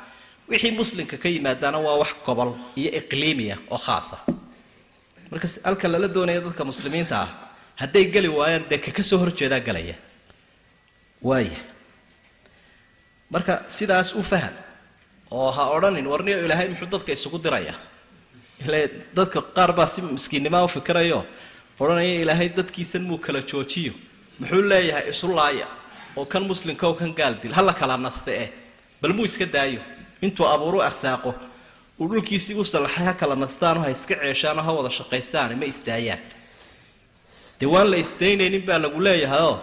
[0.49, 4.17] Wixii muslimka ka yimaadaana waa wax gobol iyo iqliimiya oo khaasa
[5.31, 7.29] marka halka lala doonaya dadka muslimiinta ah
[7.81, 9.95] hadday geli waayaan dee ka horjeedaa galaya.
[11.29, 11.59] Waaya
[13.33, 14.53] marka sidaas u faham
[15.31, 17.73] oo ha odhanin warniyo ilaahay muxuu dadka isugu diraya?
[18.65, 18.79] Ile
[19.17, 21.19] dadka qaar baa si miskiinnimaa u fikirayo
[21.79, 23.93] odhanaya ilaahay dadkiisan muu kala joojiyo.
[24.39, 25.67] Muxuu leeyahay isu laaya
[26.17, 28.49] oo kan muslimka oo kan gaaldil hala kala naste eh.
[29.01, 29.81] Bal muu iska daayo.
[30.25, 31.31] Intuu abuuru arsaaqo
[31.99, 36.19] uu dhulkiisii u sallaxay ha kala nastaanoo ha iska ceeshaanoo ha wada shaqaystaane ma isdaayaan
[37.59, 39.55] dee waan la isdaynaynin baa lagu leeyahayoo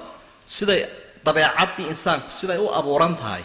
[0.57, 0.81] siday
[1.27, 3.43] dabeecaddii insaanku siday u abuuran tahay.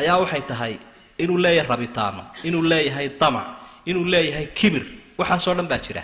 [0.00, 0.74] Ayaa waxay tahay
[1.22, 3.46] inuu leeyahay rabitaano inuu leeyahay damac
[3.90, 4.84] inuu leeyahay kibir
[5.18, 6.02] waxaasoo dhan baa jira.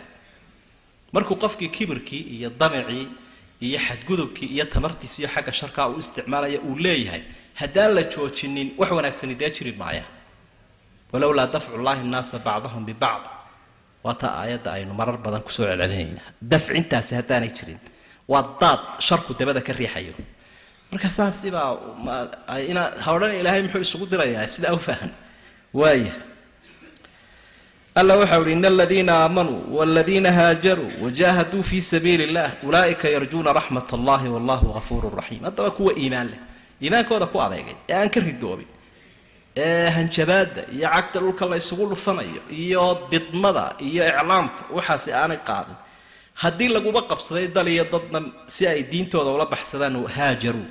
[1.12, 3.08] Markuu qofkii kibirkii iyo damacii
[3.66, 7.22] iyo xadgudubkii iyo tamartiisi iyo xagga sharkaa uu isticmaalaya uu leeyahay
[7.60, 10.04] haddaan la joojinin wax wanaagsani dee jiri maaya
[11.12, 13.24] walowlaa dafcu llahi nnaasa bacdahum bibacd.
[14.04, 16.22] Waa taa aayadda aynu marar badan ku soo celcelinayna.
[16.52, 17.78] Dafcintaasi haddaanay jirin.
[18.28, 20.14] Waa daad sharku dabada ka riixayo
[20.92, 21.76] marka saasibaa
[23.04, 24.80] ha odhan ilaahay muxuu isugu dirayaa sidaa u
[25.80, 26.12] waaya
[28.00, 33.88] alla waxa uhi in aladiina aamanuu waladiina haajaruu wajahaduu fi sabiili illah ulaa'ika yarjuuna raxmat
[33.98, 35.42] allahi wallahu gafuuru raxiim.
[35.44, 36.40] Haddaba kuwa iimaan leh
[36.82, 38.68] iimaankooda ku adeegay ee aan ka ridoobin
[39.56, 45.76] ee hanjabaadda iyo cagta dhulka la isugu dhufanayo iyo didmada iyo iclaamka waxaasi aanay qaadin
[46.42, 48.18] haddii laguba qabsaday dal iyo dadna
[48.54, 50.66] si ay diintooda ula baxsadaan haajaruu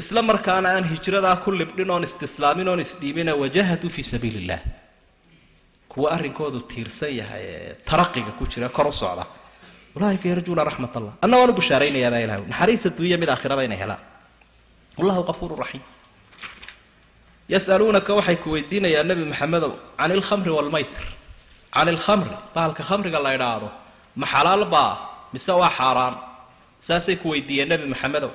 [0.00, 4.60] isla markaana aan hijradaa ku libdhin oon istislaamin oon isdhiibina wajahaduu fii sabiili illah
[5.88, 9.24] kuwa arrinkoodu tiirsan yahay ee taraqiga ku jira kor u socda.
[9.96, 12.84] Ulaaika yarjuuna raxmat allah anna waan u bushaaraynayaabaa ilah naxariis
[13.22, 14.02] mid aakhiraba inay helaan.
[14.98, 15.84] Wallahu qafuuru raxiim.
[17.48, 21.04] Yasaluunaka waxay ku weydiinayaan nebi maxamedow can ilkhamri waalmaysir
[21.74, 23.68] can ilkhamri bahalka khamriga la idhaahdo
[24.20, 24.92] ma xalaal baa?
[25.32, 26.14] Mise waa xaaraan
[26.86, 28.32] saasay ku weydiiyeen nebi maxamedow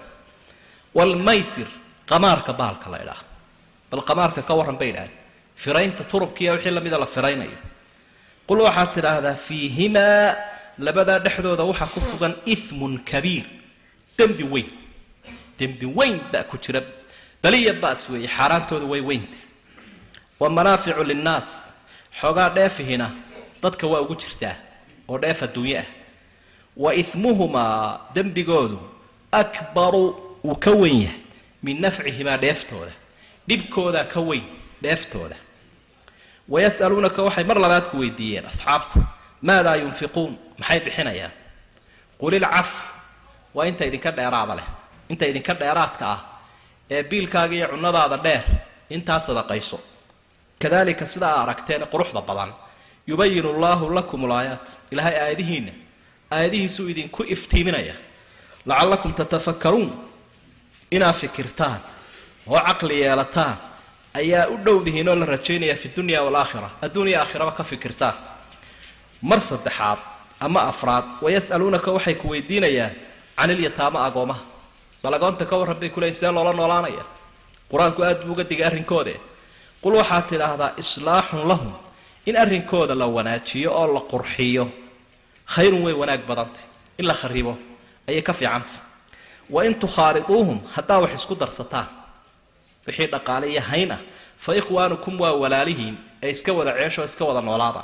[0.97, 1.67] waalmaysir
[2.09, 3.25] qamaarka bahalka la idhaahdo
[3.91, 5.13] bal qamaarka ka warran bay idhaaheen
[5.55, 7.57] firaynta turubkiiya wixii lamida la firaynayo
[8.47, 10.35] qul waxaad tidhaahdaa fiihimaa
[10.85, 13.45] labadaa dhexdooda waxaa ku sugan iimun kabiir
[14.17, 14.69] dembi weyn.
[15.59, 16.81] Dembi weyn baa ku jira.
[17.43, 19.37] Baliya baas weeye xaaraantooda way weynta.
[20.39, 21.73] Wa manaaficu linnaas
[22.19, 23.07] xoogaa dheefihina
[23.63, 24.55] dadka waa ugu jirtaa
[25.09, 25.85] oo dheef adduunye ah.
[26.77, 28.79] Wa ismuhumaa dembigoodu
[29.31, 30.05] akbaru
[30.43, 31.19] wuu ka weyn yahay
[31.63, 32.91] min nafcihimaa dheeftooda
[33.47, 34.43] dhibkoodaa ka weyn
[34.81, 35.35] dheeftooda.
[36.49, 38.99] Wayas'aluunaka waxay mar labaad ku weydiiyeen asxaabtu
[39.41, 40.37] maadaa yunfiquun?
[40.59, 41.31] Maxay bixinayaan?
[42.19, 42.69] Qul ilcaf
[43.53, 44.67] waa inta idinka dheeraada leh
[45.09, 46.19] inta idinka dheeraadka ah
[46.91, 48.43] ee biilkaaga iyo cunadaada dheer
[48.89, 49.79] intaa sadaqayso.
[50.59, 52.53] Kadalika sidaa a aragteen quruxda badan
[53.07, 55.71] yubayinu llaahu lakum ulaayaat ilaahay aayadihiinna
[56.31, 57.95] aayadihiisuu idinku iftiiminaya
[58.65, 59.89] lacallakum tatafakkaruun
[60.91, 61.79] inaad fikirtaan
[62.47, 63.57] oo caqli yeelataan
[64.19, 68.13] ayaa u dhowdihiin oo la rajaynaya fi dunya waalaakhira adduuniya aakhiraba ka fikirtaan.
[69.21, 69.99] Mar saddexaad
[70.39, 72.91] ama afraad wayas'aluunaka waxay ku weydiinayaan
[73.37, 74.41] can ilyataama agoomaha.
[75.03, 77.03] Bal agoonta ka warran bay kuleeyiin see loola noolaanaya.
[77.71, 79.15] Qur'aanku aad buu uga digay arrinkoode
[79.83, 81.73] qul waxaad tidhaahdaa islaaxun lahum
[82.25, 84.65] in arrinkooda la wanaajiyo oo la qurxiyo.
[85.53, 86.63] Khayrun way wanaag badantay
[86.99, 87.57] in la kharibo
[88.09, 88.77] ayay ka fiicantay
[89.51, 91.87] wa in tukhaariduuhum haddaa wax isku darsataan.
[92.87, 93.99] Wixii dhaqaale iyo hayn ah
[94.37, 97.83] fa ikhwaanukum waa walaalihiin ee iska wada ceesho iska wada noolaada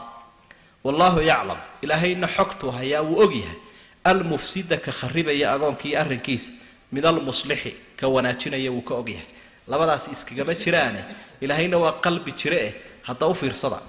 [0.83, 3.57] wallaahu yaclam ilaahayna xogtuu hayaa wuu ogyahay
[4.03, 6.51] almufsida ka kharibaya agoonkii arrinkiisa
[6.91, 9.27] min almuslixi ka wanaajinaya wuu ka ogyahay
[9.67, 11.01] labadaasi iskagama jiraane
[11.43, 12.73] ilaahayna waa qalbi jire eh
[13.07, 13.79] hadda u fiirsada.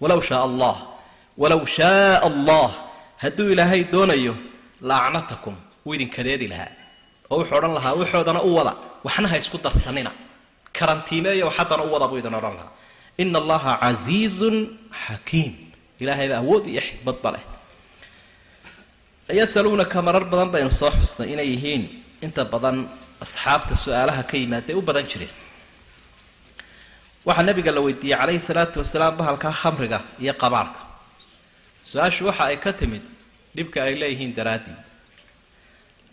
[0.00, 0.76] Walow shaa allah
[1.38, 2.70] walow shaaa allah
[3.22, 4.34] hadduu ilaahay doonayo
[4.90, 5.54] laacnatakum
[5.86, 6.72] wuu idinkadeedi lahaa
[7.32, 8.72] oo wuxuu odhan lahaa waxoodana u wada
[9.06, 10.10] waxna ha isku darsanina.
[10.78, 12.72] Karantiimeeyo haddana u wada buu idin odhan lahaa.
[13.22, 14.56] Ina allaha casiizun
[15.04, 15.52] xakiim.
[16.02, 17.44] Ilaahayba awood iyo xikmadba leh.
[19.38, 21.82] Yasaluunaka marar badan baynu soo xusnay inay yihiin.
[22.26, 22.76] Inta badan
[23.24, 25.32] asxaabta su'aalaha ka yimaadae u badan jireen.
[27.26, 30.80] Waxaa nabiga la weydiiyey calayhi salaatu wasalaam bahalkaa khamriga iyo qabaarka
[31.90, 33.02] su'aashu waxa ay ka timid
[33.56, 34.76] dhibka ay leeyihiin daraaddii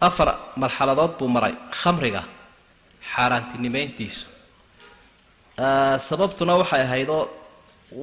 [0.08, 0.30] afar
[0.62, 2.24] marxaladood buu maray khamriga
[3.12, 4.26] xaaraantinimeyntiisu
[6.08, 7.24] sababtuna waxay ahaydoo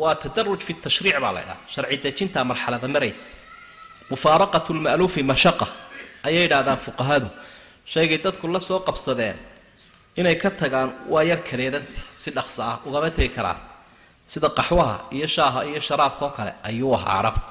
[0.01, 3.27] waa tadaruj fi tashriic baa la ydhaha sharci dejintaa marxalada maraysa.
[4.11, 5.67] Mufaaraqatu lma'luufi mashaqa
[6.27, 7.29] ayay yidhaahdaan fuqahadu.
[7.93, 9.37] Shaygay dadku la soo qabsadeen
[10.21, 13.59] inay ka tagaan waa yar kareedantii si dhaqso ah ugama tegi karaan.
[14.33, 17.49] Sida qaxwaha iyo shaaha iyo sharaabka kale ayuu ahaa carabta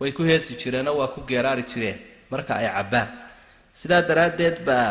[0.00, 1.98] way ku heesi jireenoo waa ku geeraari jireen.
[2.30, 3.08] Marka ay cabbaan
[3.80, 4.90] sidaa daraaddeed baa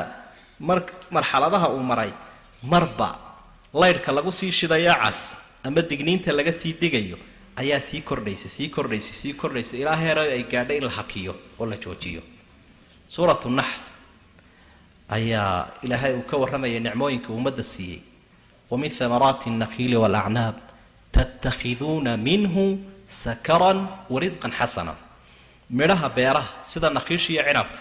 [0.68, 0.80] mar
[1.16, 2.12] marxaladaha uu maray
[2.72, 3.10] marba
[3.82, 5.20] laydhka lagu sii shidayo cas
[5.68, 7.18] ama digniinta laga sii digayo
[7.62, 11.66] ayaa sii kordhaysa sii kordhaysa sii kordhaysa ilaa heer ay gaadho in la hakiyo oo
[11.72, 12.22] la joojiyo.
[13.14, 13.82] Suuratu naxl
[15.18, 18.00] ayaa ilaahay uu ka warramaya nicmooyinka ummadda siiyey.
[18.70, 20.56] Wa min thamaraati alnakiili waalacnaab
[21.12, 24.94] tattakhiduuna minhu sakaran wa risqan xasana.
[25.70, 27.80] Midhaha beeraha sida nakiish iyo cinabka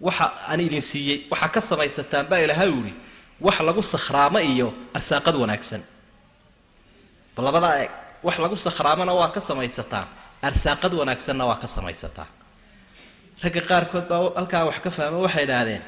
[0.00, 2.94] waxa aan idin siiyey waxaa ka samaysataan baa ilaahay u yihi
[3.40, 5.82] wax lagu sakhraamo iyo arsaaqad wanaagsan.
[7.36, 7.90] Bal labadaa eeg
[8.26, 10.06] wax lagu sakhraamona waa ka samaysataan
[10.48, 12.28] arsaaqad wanaagsanna waa ka samaysataan.
[13.42, 15.82] Ragga qaarkood baa halkaa wax ka fahmo waxay idhaahdeen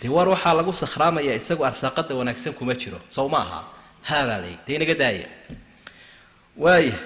[0.00, 3.60] dee war waxaa lagu sakhraamaya isagu arsaaqada wanaagsan kuma jiro sow ma aha
[4.08, 5.26] haabaa lay dee inaga daaya
[6.64, 6.96] waaya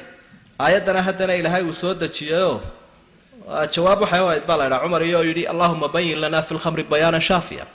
[0.64, 2.56] aayaddana haddana ilaahay uu soo dejiyayoo
[3.74, 7.66] jawaab waxay baa la ydhaa cumar iyo yidhi allahuma bayin lanaa fi lkhamri bayaana shaafiya.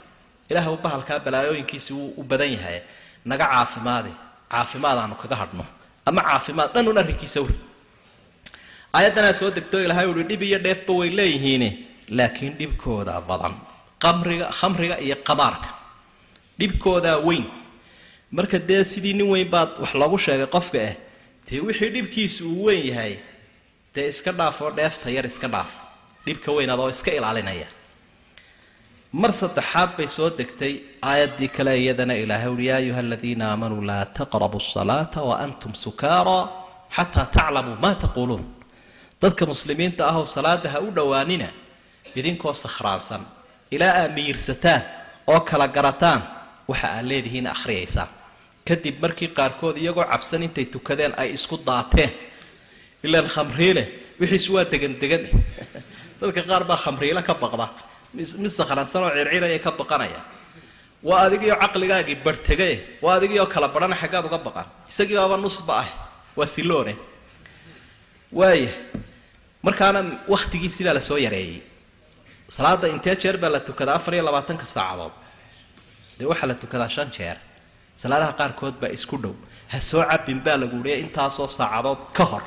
[0.50, 2.80] Ilaah u bahalkaa balaayooyinkiisi wuu u badan yahay.
[3.24, 4.10] Naga caafimaade
[4.50, 5.64] caafimaad aanu kaga hadhno.
[6.06, 7.54] Ama caafimaad dhan un arrinkiisa wri
[8.92, 11.68] aayaddanaa soo degto ilahay uhi dhib iyo dheefba way leeyihiine
[12.08, 13.54] laakiin dhibkooda badan.
[13.98, 15.68] Qamriga khamriga iyo qamaarka
[16.58, 17.44] dhibkoodaa weyn.
[18.30, 20.94] Marka dee sidii nin weyn baad wax loogu sheegay qofka ah
[21.50, 23.12] dee wixii dhibkiisu uu weyn yahay
[23.94, 25.70] dee iska dhaaf oo dheefta yar iska dhaaf.
[26.26, 27.68] Dhibka weyn adoo iska ilaalinaya.
[29.12, 34.04] Mar saddexaad bay soo degtay aayaddii kale iyadana ilaahay uhi yaa ayuha aladiina aamanuu laa
[34.18, 36.38] taqrabu asalaata wa antum sukaara
[36.96, 38.44] xataa taclamuu maa taquuluun
[39.22, 41.48] dadka muslimiinta ahoo salaada ha u dhowaanina
[42.18, 43.22] idinkoo sakhraansan
[43.74, 44.82] ilaa aad miyirsataan
[45.32, 46.20] oo kala garataan
[46.70, 48.10] waxa aad leedihiin akhriyaysaan
[48.68, 52.10] kadib markii qaarkood iyagoo cabsan intay tukadeen ay isku daateen
[53.06, 53.84] ilaan khamriile
[54.20, 55.22] wixiis waa degan degan
[56.20, 57.66] dadka qaar baa khamriile ka baqda.
[58.14, 60.20] Mid sakhraansan oo circiraya ka baqanaya.
[61.08, 64.66] Waa adigiioo caqligaagii barhtegay waa adigiioo kala badhana xaggaad uga baqan.
[64.90, 65.88] Isagii baaba nusba ah
[66.38, 66.94] waa siloone
[68.38, 68.70] waaya
[69.66, 70.00] markaana
[70.32, 71.60] wakhtigii sidaa la soo yareeyey.
[72.56, 75.14] Salaada intee jeer baa la tukadaa afar iyo labaatanka saacadood.
[76.18, 77.36] Dee waxaa la tukadaa shan jeer.
[78.02, 79.34] Salaadaha qaarkood baa isku dhow.
[79.72, 82.44] Ha soo cabin baa lagu uhiya intaasoo saacadood ka hor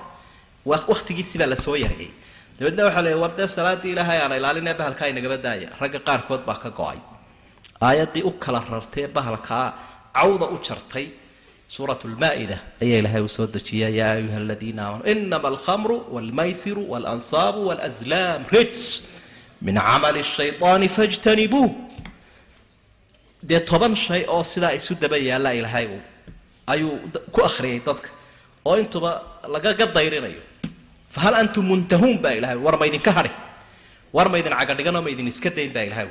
[0.71, 2.11] wakhtigii sidaa la soo yareeyey
[2.59, 6.59] dabeedna waxaa la war dee salaaddii ilaahay aana ilaalinee bahalkaa inagaba daaya ragga qaarkood baa
[6.63, 6.99] ka go'ay.
[7.87, 9.65] Aayaddii u kala rartee bahalkaa
[10.19, 11.05] cawda u jartay
[11.75, 17.59] suurat lmaa-ida ayaa ilaahay uu soo dejiya yaa ayuha aladiina aamanuu inama alkhamru walmaysiru waalansaabu
[17.69, 18.83] walazlaam rijs
[19.67, 21.71] min camali shaydaani fajtanibuuh
[23.49, 26.01] dee toban shay oo sidaa isu daba yaalla ilaahay uu
[26.73, 26.93] ayuu
[27.33, 28.09] ku akhriyay dadka.
[28.67, 29.11] Oo intuba
[29.55, 30.41] lagaga dayrinayo
[31.17, 33.31] fahal antum muntahuun baa ilahay war ma ydinka hadhi
[34.15, 36.07] war ma ydin cagadhiganoo ma ydin iska dayn baa ilahay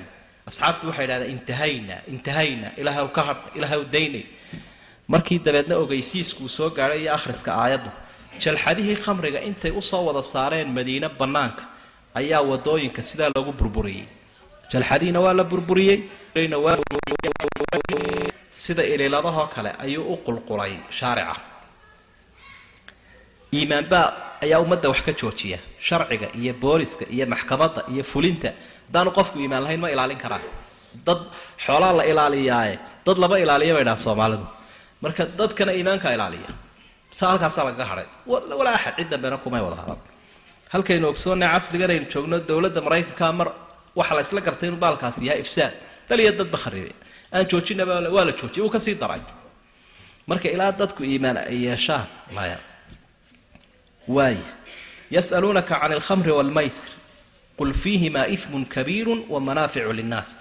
[0.51, 4.25] asxaabtu waxay idhahdeen intahayna intahayna ilaahaw ka hadh ilaahaw daynay
[5.13, 7.91] markii dabeedna ogeysiiskuu soo gaadhay iyo akhriska aayaddu
[8.45, 11.65] jalxadihii khamriga intay u soo wada saareen madiine bannaanka
[12.21, 14.07] ayaa waddooyinka sidaa loogu burburiyey
[14.73, 15.99] jalxadihiina waa la burburiyey
[18.63, 21.35] sida ililadahoo kale ayuu u qulqulay shaarica
[23.59, 24.07] iimaanbaa
[24.45, 25.59] ayaa ummadda wax ka joojiya.
[25.87, 28.51] Sharciga iyo booliska iyo maxkamadda iyo fulinta.
[28.87, 30.43] Haddaanu qofku iimaan lahayn ma ilaalin karaan.
[31.07, 31.21] Dad
[31.65, 32.75] xoolaa la ilaaliyaaye.
[33.07, 34.47] Dad laba ilaaliya bay dhahaan soomaalidu.
[35.03, 36.51] Marka dadkana iimaankaa ilaaliya.
[37.19, 38.07] Saa halkaasaa lagaga hadhay.
[38.61, 39.99] Walaa cid dambena kumay wada hadan
[40.73, 43.49] halkaynu ogsoonnay casrigan aynu joogno dowladda maraykanka mar
[43.99, 45.73] waxaa la gartay inuu baalkaasi yahay ifsaad
[46.09, 46.93] dal iyo dadba kharibe.
[47.35, 49.21] Aan joojinaba waa la joojiyay uu ka sii daray.
[50.27, 52.59] Marka ilaa dadku iimaan ay yeeshaan maya
[54.09, 54.47] waaya
[55.11, 56.91] yas'aluunaka can alkhamri waalmaysir
[57.59, 60.37] qul fiihimaa ifmun kabiiru wa manaaficu linnaas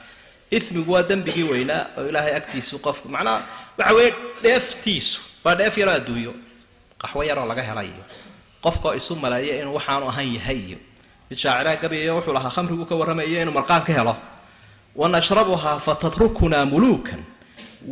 [0.58, 3.41] ifmigu waa dembigii weynaa oo ilaahay agtiisu qofku macnaha
[3.78, 6.34] waxa weeye dheeftiisu waa dheef yaroo adduunyo
[7.01, 8.04] qaxwo yaroo laga helay iyo
[8.63, 10.78] qofkoo isu maleeya inuu waxaanu ahan yahay iyo
[11.30, 14.15] mid shaaciraan gabayayo wuxuu lahaa khamrigu ka warramayo inuu marqaan ka helo.
[14.95, 17.19] Wanashrabuhaa fatatrukunaa muluukan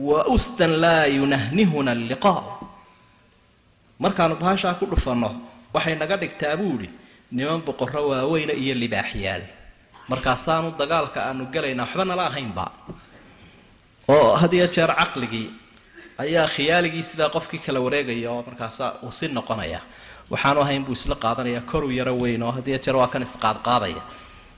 [0.07, 2.43] wa ustan laa yunahnihuna alliqaa.
[3.99, 5.29] Markaanu bahashaa ku dhufanno
[5.73, 6.89] waxay naga dhigtaa buu idhi
[7.38, 9.43] niman boqorro waaweyna iyo libaaxyaal
[10.12, 12.65] markaasaanu dagaalka aanu gelaynaa waxba nala ahaynba.
[14.13, 15.47] Oo had iyo jeer caqligii
[16.23, 19.79] ayaa khiyaaligii sidaa qofkii kala wareegaya oo markaasa uu si noqonaya.
[20.31, 24.01] Waxaanu ahayn buu isla qaadanaya koru yaro weyn oo jeer waa kan isqaadqaadaya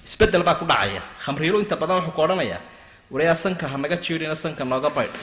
[0.08, 1.02] isbeddel baa ku dhacaya.
[1.24, 2.62] Khamriilu inta badan wuxuu ku odhanayaa
[3.12, 5.16] warayaa sanka ha naga jiidhina sanka nooga baydh.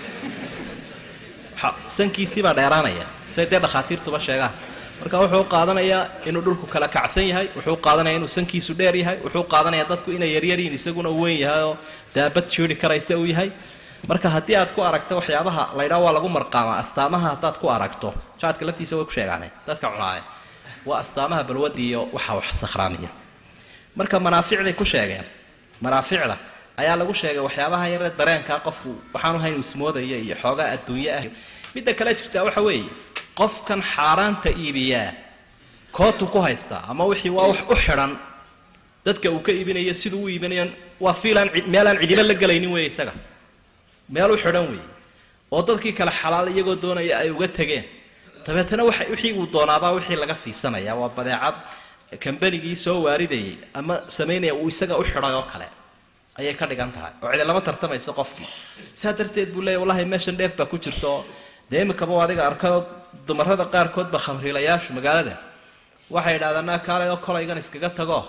[1.96, 3.06] Sankiisiibaa dheeraanaya.
[3.34, 4.52] Say dee dhakhaatiirtuba sheegaan
[5.02, 9.44] marka wuxuu qaadanayaa inuu dhulku kala kacsan yahay wuxuu qaadanaya inuu sankiisu dheer yahay wuxuu
[9.52, 11.74] qaadanayaa dadku inay yaryaryiin isaguna weyn yahay oo
[12.14, 13.50] daabad jiidhi karaysa uu yahay.
[14.08, 18.08] Marka haddii aad ku aragto waxyaabaha laydhaa waa lagu marqaamaa astaamaha haddaad ku aragto
[18.40, 20.22] jaadka laftiisa way ku sheegaane dadka cunaaya
[20.88, 23.10] waa astaamaha balwadii iyo waxa wax sakhraaniya.
[23.98, 25.24] Marka manaaficday ku sheegeen
[25.84, 26.36] manaaficda
[26.82, 31.24] ayaa lagu sheegay waxyaabaha yare dareenkaa qofku waxaanu hayn uu ismoodaya iyo xoogaa adduunye ah.
[31.74, 32.90] Midda kale jirtaa waxa weeye
[33.38, 35.12] qofkan xaaraanta iibiyaa
[35.92, 38.12] kootu ku haystaa ama wixii waa wax u xidhan
[39.04, 40.66] dadka uu ka iibinayo siduu u iibinayo
[41.00, 43.12] waa fiilaan meelaan cidiba la gelaynin wey isaga.
[44.08, 44.86] Meel u xidhan weeye.
[45.50, 47.84] Oo dadkii kale xalaal iyagoo doonaya ay uga tegeen.
[48.46, 51.56] Dabeetana waxa wixii uu doonaabaa wixii laga siisanaya waa badeecad
[52.20, 55.68] kambanigii soo waaridayay ama samaynaya uu isaga u xidhay oo kale.
[56.38, 57.12] Ayay ka dhigan tahay.
[57.22, 58.48] Oo cidi tartamayso qofkii.
[58.94, 61.24] Saa darteed buu leeya wallahi meeshan dheef baa ku jirta oo
[61.70, 61.82] dee
[62.24, 65.34] adiga arkayoo dumarada qaarkoodba khamriilayaashu magaalada.
[66.14, 68.20] Waxay idhahdaan kaalay oo kolaygan iskaga tago.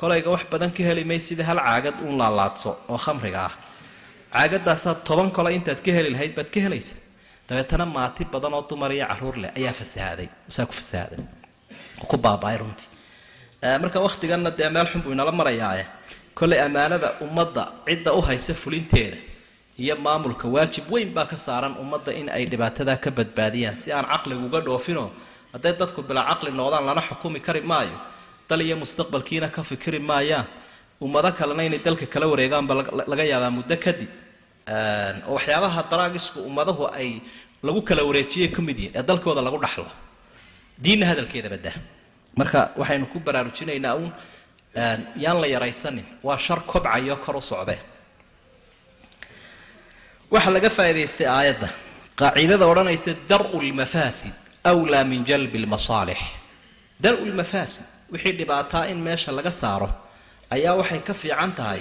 [0.00, 3.54] Kolayga wax badan ka heli may sida hal caagad uun laalaadso oo khamriga ah.
[4.32, 6.96] Caagadaasaa toban kolay intaad ka heli lahayd baad ka helaysa.
[7.48, 11.18] Dabeetana maati badan oo dumar iyo carruur leh ayaa fasahaaday saa ku fasahaaday
[12.10, 12.88] ku baaba-ay runtii.
[13.82, 15.84] Marka wakhtiganna dee meel xun buu inala marayaae
[16.38, 19.16] kollay ammaanada ummadda cidda u haysa fulinteeda
[19.82, 24.06] iyo maamulka waajib weyn baa ka saaran ummadda in ay dhibaatadaa ka badbaadiyaan si aan
[24.12, 25.08] caqligu uga dhoofinoo
[25.52, 27.96] hadday dadku bilaa caqli noqdaan lana xukumi kari maayo.
[28.48, 30.46] Dal iyo mustaqbalkiina ka fikiri maayaan.
[31.04, 32.72] Ummado kalena inay dalka kala wareegaanba
[33.12, 34.10] laga yaabaa muddo kadib.
[35.34, 37.20] Waxyaabaha daraagisku ummadahu ay
[37.66, 39.86] lagu kala wareejiyay ka mid yihiin ee dalkooda lagu dhaxlo.
[40.84, 41.72] Diinna hadalkeeda badda
[42.38, 44.12] marka waxaynu ku baraarujinaynaa uun
[45.24, 46.06] yaan la yaraysanin.
[46.26, 47.78] Waa shar kobcayo kor u socdee
[50.34, 51.68] waxaa laga faa'idaystay aayadda.
[52.20, 54.34] Qaacidada odhanaysa dar-u lmafaasid
[54.80, 56.20] wlaa min jalbi lmasaalix
[57.04, 59.88] dar-u lmafaasid wixii dhibaataa in meesha laga saaro
[60.56, 61.80] ayaa waxay ka fiican tahay.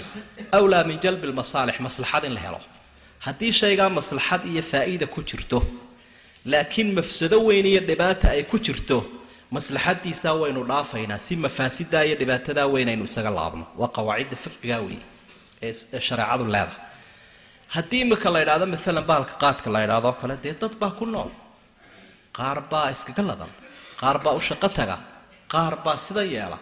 [0.58, 2.60] Awlaa min jalbi lmasaalix maslaxad in la helo.
[3.26, 5.60] Haddii shaygaa maslaxad iyo faa'iida ku jirto
[6.52, 8.98] laakiin mafsado weyn iyo dhibaata ay ku jirto
[9.56, 13.66] maslaxadiisaa waynu dhaafaynaa si mafaasidaa iyo dhibaatadaa weyn aynu isaga laabno.
[13.80, 15.00] Waa qawaacidda fiqigaa wey
[15.66, 16.86] ee shareecadu leedahay
[17.76, 21.30] haddii imika la ydhahdo maalan bahalka qaadka la ydhahdo kale dee dad baa ku nool.
[22.38, 23.52] Qaar baa iskaga ladan.
[24.00, 24.98] Qaar baa u shaqo taga.
[25.54, 26.58] Qaar baa sida yeela.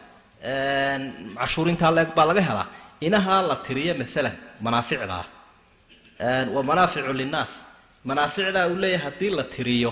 [1.40, 2.68] Cashuurintaa leeg baa laga helaa.
[3.08, 4.36] Inahaa la tiriya maalan
[4.66, 5.24] manaaficdaa.
[6.54, 7.52] Waa manaaficu linnaas.
[8.10, 9.92] Manaaficdaa uu leeyahay haddii la tiriyo.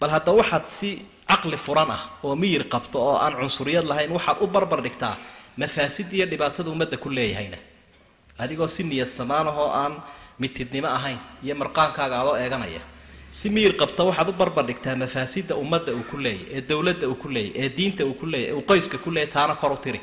[0.00, 0.90] Bal hadda waxaad si
[1.30, 5.14] caqli furan ah oo miyir qabto oo aan cunsuriyad lahayn waxaad u barbar dhigtaa
[5.60, 7.58] mafaasid iyo dhibaatada ummadda ku leeyahayna.
[8.42, 9.92] Adigoo si niyad samaanahoo aan
[10.40, 12.80] mitidnimo ahayn iyo marqaankaaga adoo eeganaya.
[13.38, 17.14] Si miyir qabta waxaad u barbar dhigtaa mafaasida ummadda uu ku leeyahy ee dowladda uu
[17.22, 19.76] ku leeyahy ee diinta uu ku leeyahy ee uu qoyska ku leeyahy taana kor u
[19.84, 20.00] tiri.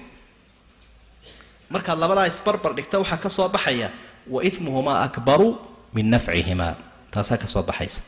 [1.74, 3.90] Markaad labadaa isbarbar dhigta waxaa ka soo baxaya
[4.34, 5.50] wa ismuhumaa akbaru
[5.94, 6.76] min nafcihimaa.
[7.14, 8.02] Taasaa ka soo baxaysa.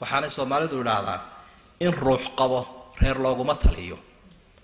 [0.00, 1.20] Waxaanay soomaalidu idhaahdaan
[1.84, 2.60] in ruux qabo
[3.00, 3.96] reer looguma taliyo.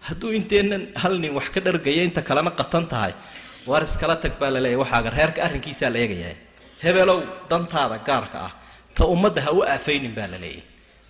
[0.07, 3.13] Hadduu inteennan hal nin wax ka dhargaya inta kalena qatan tahay
[3.67, 6.35] waar iskala tag baa la leeyahy waxaaga reerka arrinkiisaa la eegayaa
[6.85, 7.21] hebelow
[7.51, 8.53] dantaada gaarka ah
[8.97, 10.63] ta ummadda ha u aafaynin baa la leeyahy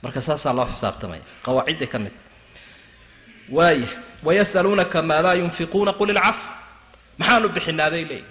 [0.03, 2.15] marka saasaa loo xisaabtamaya qawaacidday ka mid.
[3.57, 3.89] Waaya
[4.27, 6.39] wayasaluunaka maadaa yunfiquuna qul ilcaf
[7.19, 8.27] maxaanu bixinaa bay leeyihi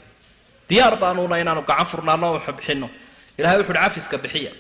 [0.69, 2.87] diyaar baanuuna inaanu gacan furnaano waxu bixino
[3.39, 4.51] ilahay wuxu uhi cafiska bixiya.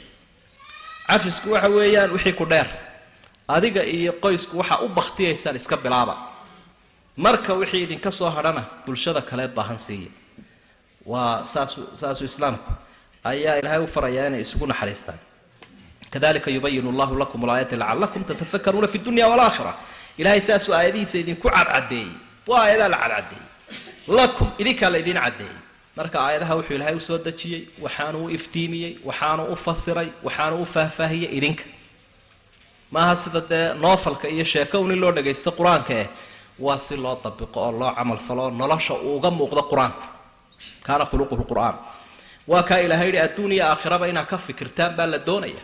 [1.09, 2.67] Cafisku waxa weeyaan wixii ku dheer.
[3.55, 6.15] Adiga iyo qoysku waxaa u baktiyaysaan iska bilaaba.
[7.17, 10.09] Marka wixii idinka soo hadhana bulshada kale baahan siiya
[11.05, 12.71] waa saasu saasuu islaamku.
[13.23, 15.19] Ayaa ilaahay u farayaa inay isugu naxariistaan.
[16.11, 19.73] Kadalika yubayinu llahu lakum alaayaati lacalakum tatafakaruuna fi dunya walaakhira
[20.17, 22.11] ilahay saasuu aayadihiisa idinku cadcadeeyey.
[22.47, 23.45] Waa aayadaa la cadcadeeyey.
[24.07, 25.19] Lakum idinkaa la idin
[25.95, 30.65] marka aayadaha wuxuu ilaahay u soo dejiyey waxaanu u iftiimiyey waxaanu u fasiray waxaanu u
[30.65, 31.63] faahfaahiyey idinka.
[32.91, 36.07] Maaha sida dee noofalka iyo sheeko un loo dhagaysto qur'aanka eh
[36.59, 40.03] waa si loo dabiqo oo loo camal falo nolosha uu uga muuqdo qur'aanku
[40.83, 41.75] kaana khuluquhu lqur'aan
[42.47, 45.63] waa kaa ilahay yihi adduun iyo aakhiraba inaad ka fikirtaan baa la doonaya.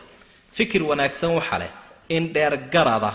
[0.51, 1.71] Fikir wanaagsan waxa leh
[2.09, 3.11] in dheergarada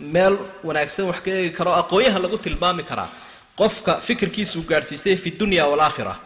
[0.00, 0.34] meel
[0.64, 3.08] wanaagsan wax ka eegi karo aqoonyaha lagu tilmaami karaa.
[3.56, 6.16] Qofka fikirkiisuu gaadhsiistay fi dunya walaakhira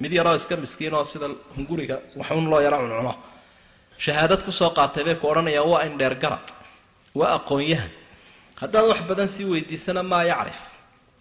[0.00, 3.14] mid yaroo iska miskiin sida hunguriga waxun loo yaro cuncuno
[3.98, 5.94] shahaadad ku soo qaatay bay ku odhanayaan waa in
[7.14, 7.90] waa aqoon-yahan.
[8.60, 10.73] Haddaad wax badan sii weydiisana maa yacrif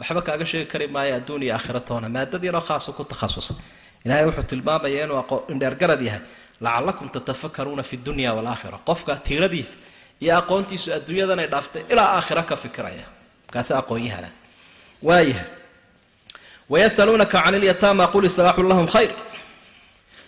[0.03, 3.55] waxba kaaga sheegi kari maayo adduun iyo aakhira toona maadad yaroo khaaso ku takhasusay.
[4.05, 6.21] Ilaahay wuxuu tilmaamayaa inuu indheergarad yahay.
[6.61, 9.77] Lacalakum tatafakaruuna fi dunya walaakhira qofka tiiradiisa
[10.21, 13.05] iyo aqoontiisu adduunyadan ay dhaaftay ilaa aakhira ka fikiraya.
[13.53, 14.29] Kaasi aqoon-yahana
[15.07, 15.47] waayahay
[16.69, 19.11] wayasaluunaka can ilyataama qul islaaxu lahum khayr.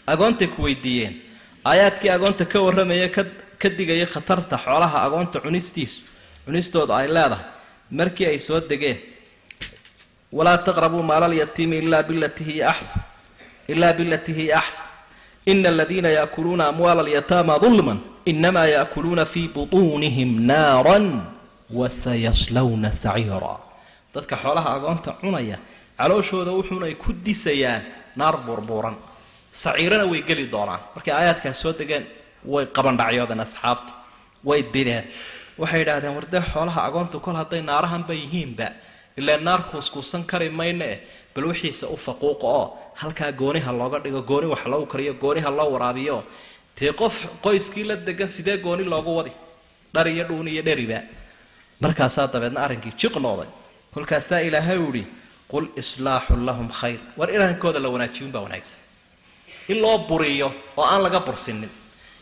[0.07, 1.13] Agoontay ku weydiiyeen
[1.65, 3.23] aayaadkii agoonta ka warramaya ka
[3.61, 5.97] ka digaya khatarta xoolaha agoonta cunistiisu
[6.45, 7.45] cunistooda ay leedahay
[7.91, 8.97] markii ay soo degeen
[10.31, 13.01] walaa taqrabuu maala alyatiimi ilaa bilati hiya axsan
[13.67, 14.87] ilaa bilati hiya axsan
[15.45, 21.21] ina aladiina yaakuluuna amwaala alyataama dulman inamaa yaakuluuna fii butuunihim naaran
[21.79, 23.53] wasayaslawna saciira
[24.15, 25.57] dadka xoolaha agoonta cunaya
[25.97, 27.81] calooshooda wuxuunay ku disayaan
[28.19, 28.95] naar buurbuuran
[29.51, 32.05] saciirana way geli doonaan markay aayaadkaas soo degeen
[32.53, 33.91] way qabandhacyoodeen asxaabtu
[34.49, 35.05] way dideen
[35.61, 38.67] waxay yidhaahdeen wardee xoolaha agoontu kol hadday naarahanba yihiinba
[39.17, 40.89] ilaa naar kuuskuusan kari mayne
[41.35, 42.65] bal wixiisa u faquuqa oo
[43.01, 46.23] halkaa gooniha looga dhigo gooni wax loogu kariyo gooniha loo waraabiyo.
[46.79, 49.31] Dee qof qoyskii la degan sidee gooni loogu wadi?
[49.93, 50.99] Dhar iyo dhuun iyo dheriba.
[51.79, 53.47] Markaasaa dabeedna arrinkii jiqnooday
[53.93, 55.07] kolkaasaa ilaahay u ihi
[55.51, 56.99] qul islaaxun lahum khayr.
[57.17, 58.79] War inankooda la wanaajiyunbaa wanaagsan.
[59.71, 61.69] In loo buriyo oo aan laga bursinin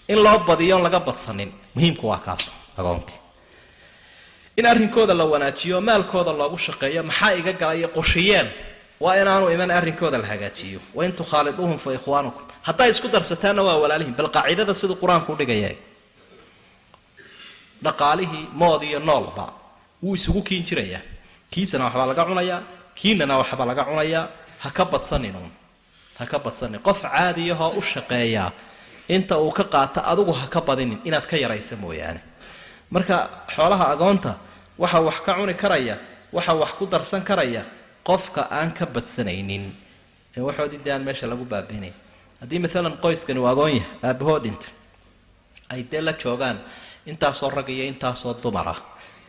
[0.07, 3.15] in loo badiyo laga badsanin muhiimku waa kaas agoonkii
[4.57, 8.47] in arrinkooda la wanaajiyo maalkooda loogu shaqeeyo maxaa iga galaya qoshiyeen
[9.03, 10.79] waa inaanu iman arrinkooda la hagaajiyo.
[10.97, 12.43] Wain tukhaaliduuhum fa ikhwaanukum.
[12.67, 15.71] Hadday isku darsataanna waa walaalihin bal qaacidada siduu qur'aanku udhigaya
[17.83, 19.45] dhaqaalihii mood iyo noolba
[20.03, 21.01] wuu isugu kiin jirayaa
[21.51, 22.61] kiisana waxbaa laga cunayaa
[22.99, 24.25] kiinana waxbaa laga cunayaa
[24.63, 25.49] ha ka badsaninun
[26.19, 28.51] ha ka badsanin qof caadiyahoo u shaqeeyaa
[29.15, 30.99] inta uu ka qaato adigu ha ka badinin.
[31.07, 32.21] Inaad ka yaraysa mooyaane
[32.93, 33.17] marka
[33.55, 34.31] xoolaha agoonta
[34.81, 35.95] waxa wax ka cuni karaya
[36.35, 37.63] waxa wax ku darsan karaya
[38.07, 39.65] qofka aan ka badsanaynin.
[40.47, 41.93] Waxoodii dee aan meesha lagu baabiinay.
[42.41, 44.67] Haddii maalan qoyskani uu agoon yahay aabahoo dhinta
[45.73, 46.57] ay dee la joogaan
[47.05, 48.75] intaasoo rag iyo intaasoo dumara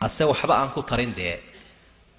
[0.01, 1.39] ase waxba aan ku tarin dee.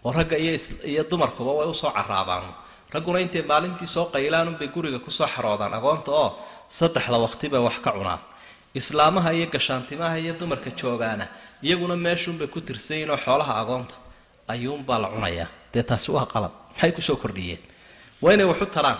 [0.04, 0.52] Oo ragga iyo
[0.84, 2.44] iyo dumarkuba way u soo caraabaan
[2.92, 6.28] ragguna intay maalintii soo qaylaanunbay guriga ku soo xaroodaan agoonta oo
[6.68, 8.20] saddexda waqti bay wax ka cunaan
[8.80, 11.26] islaamaha iyo gashaantimaha iyo dumarka joogaana
[11.66, 13.94] iyaguna meeshuunbay ku tirsayiin oo xoolaha agoonta
[14.52, 16.52] ayuunbaa la cunayaa dee taasi waa qalad.
[16.74, 17.60] Maxay ku soo kordhiyeen?
[18.22, 18.98] Waa inay wax u taraan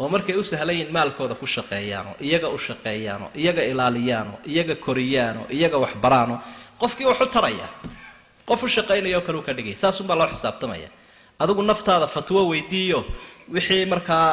[0.00, 5.76] oo markay u sahlayiin maalkooda ku shaqeeyaanoo iyaga u shaqeeyaanoo iyaga ilaaliyaanoo iyaga koriyaanoo iyaga
[5.84, 6.38] waxbaraanoo
[6.80, 7.68] qofkii wax u taraya
[8.48, 9.74] qof u shaqaynaya oo kale u ka dhigay.
[9.82, 10.88] Saasunbaa loo xisaabtamaya.
[11.42, 12.98] Adigu naftaada fatwo weydiiyo
[13.54, 14.26] wixii markaa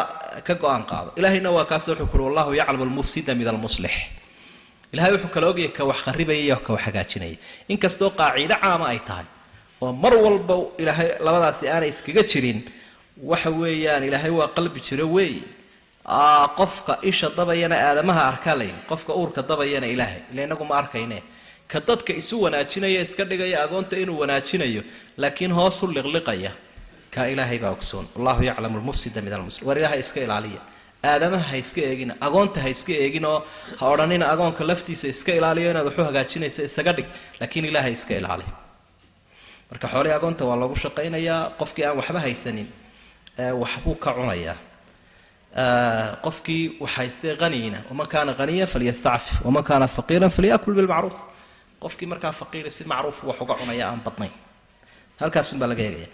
[0.47, 1.09] ka go'aan qaado.
[1.19, 3.93] Ilahayna waa kaas wuxuu kuhi wallahu yaclamu almufsida min almuslix
[4.93, 7.37] ilahay wuxuu kala ogayay ka wax kharibaya iyo ka wax hagaajinaya.
[7.73, 9.27] Inkastoo qaaciide caama ay tahay
[9.81, 12.59] oo mar walba ilaahay labadaasi aanay iskaga jirin
[13.31, 15.35] waxa weeyaan ilaahay waa qalbi jiro weey
[16.59, 21.19] qofka isha dabayana aadamaha arkaa layn qofka uurka dabayana ilaahay ila inagu ma arkayne.
[21.71, 24.81] Ka dadka isu wanaajinaya iska dhigaya agoonta inuu wanaajinayo
[25.17, 26.51] laakiin hoosu liqliqaya.
[27.13, 28.05] Kaa ilaahay baa ogsoon.
[28.15, 30.61] Wallahu yaclamu lmufsida min almuslim war ilaahay iska ilaaliya
[31.03, 33.39] aadamaha ha iska eegina agoonta ha iska eegin oo
[33.79, 37.07] ha odhanina agoonka laftiisa iska ilaaliyo inaad waxu hagaajinaysa isaga dhig
[37.39, 38.45] laakiin ilaahay iska ilaali.
[39.71, 42.67] Marka xoolihii agoonta waa loogu shaqaynayaa qofkii aan waxba haysanin
[43.61, 44.57] waxbuu ka cunayaa.
[46.25, 51.15] Qofkii wax haystay haniina waman kaana haniyan falyastacfif waman kaana faqiiran falyakul bilmacruuf.
[51.83, 54.31] Qofkii markaa faqiiri si macruuf wax uga cunaya aan badnayn.
[55.21, 56.07] Halkaasunbaa laga eegaya.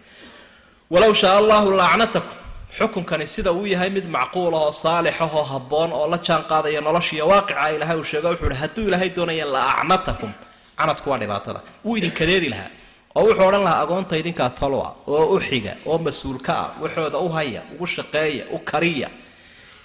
[0.93, 2.37] Walow shaa allahu lacnatakum
[2.77, 7.69] xukunkani sida uu yahay mid macquul ahoo saalixahoo habboon oo la jaan qaadaya noloshiiyo waaqica
[7.75, 10.31] ilahay uu sheego wuxuu hi hadduu ilaahay doonaya la acnatakum
[10.79, 11.59] canadku waa dhibaatada.
[11.85, 12.69] Wuu idin kadeedi lahaa
[13.17, 17.29] oo wuxuu odhan lahaa agoonta idinkaa tolwa oo u xiga oo mas'uulka ah waxooda u
[17.35, 19.09] haya ugu shaqeeya u kariya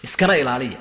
[0.06, 0.80] iskana ilaaliya.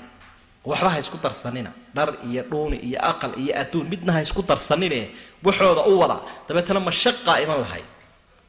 [0.70, 5.00] Waxba ha isku darsanina dhar iyo dhuuni iyo aqal iyo adduun midna ha isku darsanine
[5.46, 6.18] waxooda u wada.
[6.48, 7.84] Dabeetana mashaqaa iman lahay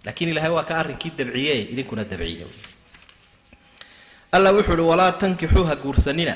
[0.04, 2.46] laakiin ilaahay waa ka arrinkii dabciye idinkuna dabciye
[4.32, 6.34] alla wuxuu uhi walaa tankixuu ha guursanina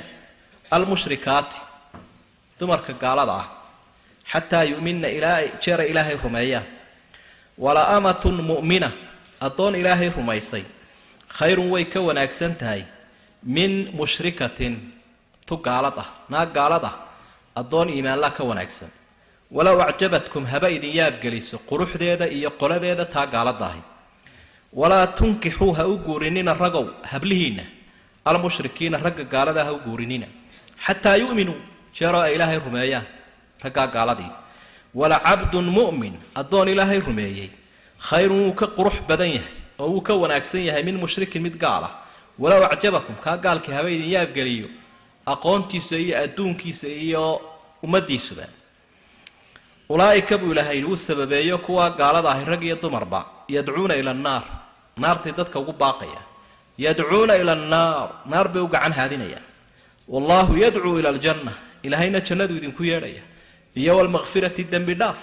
[0.70, 1.60] almushrikaati.
[2.58, 3.46] Dumarka gaalada ah.
[4.32, 6.66] Xataa yu'minna ilaa jeera ilaahay rumeeyaan
[7.58, 8.90] wala amatun mu'mina
[9.40, 10.64] addoon ilaahay rumaysay.
[11.38, 12.82] Khayrun way ka wanaagsan tahay
[13.42, 14.74] min mushrikatin.
[15.46, 16.94] Tu gaalad ah naag gaalad ah.
[17.60, 18.90] Addoon iimaanla ka wanaagsan.
[19.50, 23.82] Walow acjabatkum haba idin yaabgeliso quruxdeeda iyo qoladeeda taa gaalada ahi.
[24.72, 27.64] Walaa tunkixuu ha u guurinina ragow hablihiinna
[28.24, 30.26] almushrikiina ragga gaalada ha u guurinina
[30.86, 31.56] xataa yu'minuu
[31.96, 33.06] jeeroo ay ilaahay rumeeyaan
[33.64, 34.32] raggaa gaaladii.
[34.94, 37.50] Wala cabdun mu'min addoon ilaahay rumeeyey.
[38.08, 41.84] Khayrun wuu ka qurux badan yahay oo wuu ka wanaagsan yahay min mushrikin mid gaal
[41.88, 41.92] ah
[42.38, 44.68] walow acjabakum kaa gaalkii haba idin yaabgeliyo
[45.32, 47.24] aqoontiisa iyo adduunkiisa iyo
[47.82, 48.46] ummadiisuba.
[49.88, 54.44] Ulaa'ika buu ilaahay wuu sababeeyo kuwa gaalada ahi rag iyo dumarba yadcuuna ila annaar
[55.02, 56.20] naartay dadka ugu baaqaya
[56.78, 58.10] yadcuuna ila annaar.
[58.26, 59.42] Naar bay u gacan haadinayaan.
[60.08, 61.52] Wallaahu yadcuu ila aljanna.
[61.82, 63.22] Ilaahayna jannadu idinku yeedhaya.
[63.76, 65.20] Iyo walmakfirati dembi dhaaf.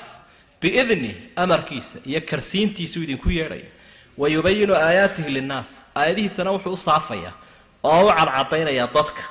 [0.61, 3.69] Biidni amarkiisa iyo karsiintiisuu idinku yeedhaya.
[4.17, 5.85] Wa yubayinu aayaatihi linnaas.
[5.95, 7.33] Aayadihiisana wuxuu u saafayaa
[7.83, 9.23] oo u cadcadaynayaa dadka.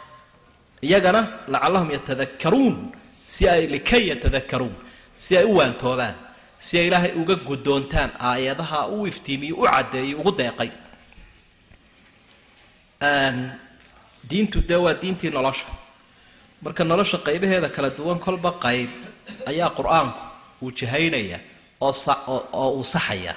[0.82, 2.76] Iyagana lacallahum yatadakaruun
[3.22, 4.74] si ay likay yatadakaruun
[5.16, 6.14] si ay u waantoobaan.
[6.58, 10.70] Si ay ilaahay uga guddoontaan aayadaha u iftiimiyey u caddeeyey ugu deeqay
[14.30, 15.66] diintu dee waa diintii nolosha.
[16.62, 18.90] Marka nolosha qaybaheeda kala duwan kolba qayb
[19.50, 20.18] ayaa qur'aanku
[20.62, 21.38] uu jahaynaya
[21.80, 23.34] oo uu saxaya.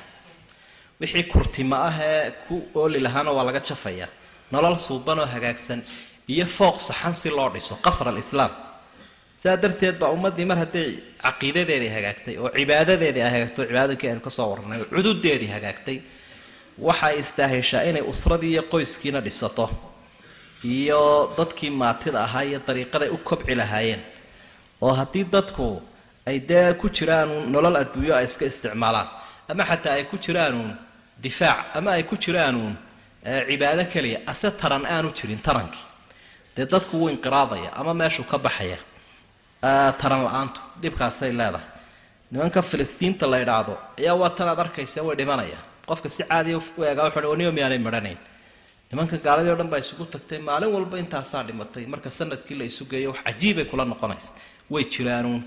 [1.00, 4.08] Wixii kurtima ah ee ku ooli lahaana waa laga jafaya.
[4.52, 5.82] Nolol suuban oo hagaagsan
[6.28, 8.52] iyo fooq saxan si loo dhiso qasr alislaam.
[9.36, 10.90] Sidaa darteed baa ummaddii mar hadday
[11.24, 15.98] caqiidadeedii hagaagtay oo cibaadadeedii ay hagaagtay oo cibaadooyinkii aynu ka soo warranay oo cududeedii hagaagtay
[16.78, 19.70] waxay istaahishaa inay usradii iyo qoyskiina dhisato.
[20.64, 24.02] Iyo dadkii maatida ahaa iyo dariiqaday u kobci lahaayeen.
[24.82, 25.82] Oo haddii dadku
[26.26, 29.08] ay dee ku jiraanuun nolol adduunyo ay iska isticmaalaan
[29.50, 30.72] ama xataa ay ku jiraanuun
[31.24, 32.76] difaac ama ay ku jiraanuun
[33.50, 35.86] cibaado keliya ase taran aanu jirin tarankii.
[36.56, 38.78] Dee dadku wuu inqiraadaya ama meeshuu ka baxaya
[40.02, 41.68] taran la'aantu dhibkaasay leedahay.
[42.32, 45.04] Nimanka filistiinta la idhaahdo ayaa waa tan arkaysa?
[45.04, 48.20] Way dhimanayaan qofka si caadiya u eegaa wuxuu waniyo miyaanay midhanayn
[48.94, 51.86] nimanka gaaladii o dhan baa isugu tagtay maalin walba intaasaa dhimatay.
[51.94, 54.32] Marka sannadkii la isu geeyo wax cajiibay kula noqonaysa.
[54.70, 55.42] Way jiraanuun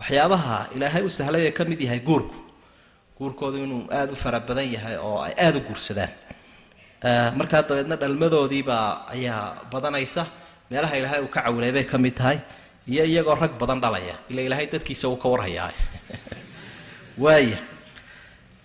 [0.00, 2.36] waxyaabaha ilaahay u sahlay ay ka mid yahay guurku.
[3.18, 6.12] Guurkoodu inuu aada u fara badan yahay oo ay aada u guursadaan.
[7.40, 10.26] Markaa dabeedna dhalmadoodiibaa ayaa badanaysa.
[10.70, 12.38] Meelaha ilaahay uu ka cawilay bay ka mid tahay
[12.86, 14.16] iyo iyagoo rag badan dhalaya.
[14.28, 15.72] Ila ilaahay dadkiisa uu ka warhayaa.
[17.24, 17.73] Waaya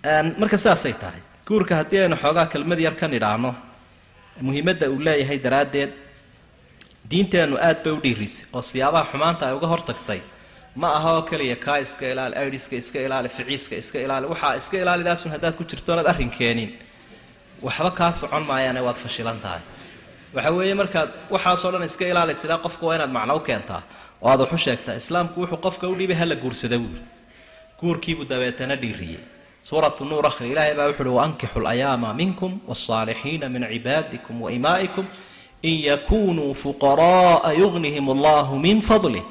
[0.03, 3.55] marka saasay tahay guurka haddii aynu xoogaa kelmad yar ka nidhaahno
[4.41, 5.91] muhiimadda uu leeyahay daraaddeed
[7.11, 10.21] diinteennu aad bay u dhiirisay oo siyaabaha xumaanta ay uga hortagtay.
[10.75, 14.77] Ma aha oo keliya kaa iska ilaali aidiska iska ilaali ficiiska iska ilaali waxaa iska
[14.77, 16.71] ilaalidaasun haddaad ku jirto arrin keenin.
[17.61, 19.59] Waxba kaa socon maayaane waad fashilan tahay.
[20.35, 23.81] Waxa weeye markaad waxaasoo dhan iska ilaali tiraa qofka waa inaad macno u keentaa
[24.21, 24.95] oo aad waxu sheegtaa.
[24.95, 27.01] Islaamku wuxuu qofka u dhibay hala guursada buuli
[27.81, 29.19] guurkiibuu dabeetana dhiiriyey
[29.63, 35.05] suuratu nuur akhri ilaahay baa wuxu uhi waankixu layaama minkum waalsaalixiina min cibaadikum wa imaa'ikum
[35.69, 39.23] in yakunuu fuqara'a yugnihim allahu min fadlih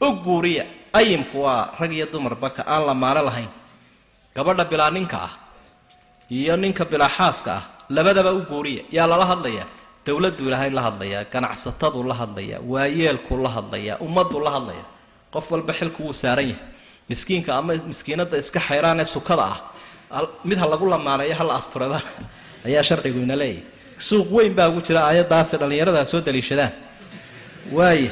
[0.00, 3.48] u guuriya ayimku waa rag iyo dumarba ka aan la maalo lahayn.
[4.34, 5.32] Gabadha bilaa ninka ah
[6.30, 8.82] iyo ninka bilaa xaaska ah labadaba u guuriya.
[8.92, 9.66] Yaa lala hadlayaa?
[10.06, 14.84] Dowladdu ilaahay la hadlayaa ganacsatadu la hadlayaa waayeelkuu la hadlayaa ummaddu la hadlaya
[15.34, 16.62] qof walba xilku wuu saaran yahay
[17.10, 19.58] miskiinka ama miskiinada iska xayraan ee sukada ah
[20.44, 22.00] mid ha lagu lamaaneeyo hala asturaba
[22.66, 23.62] ayaa sharcigu ina leeyahy
[24.08, 26.72] suuq weyn baa ugu jira aayaddaasi dhallinyarada soo daliishadaan
[27.72, 28.10] waaya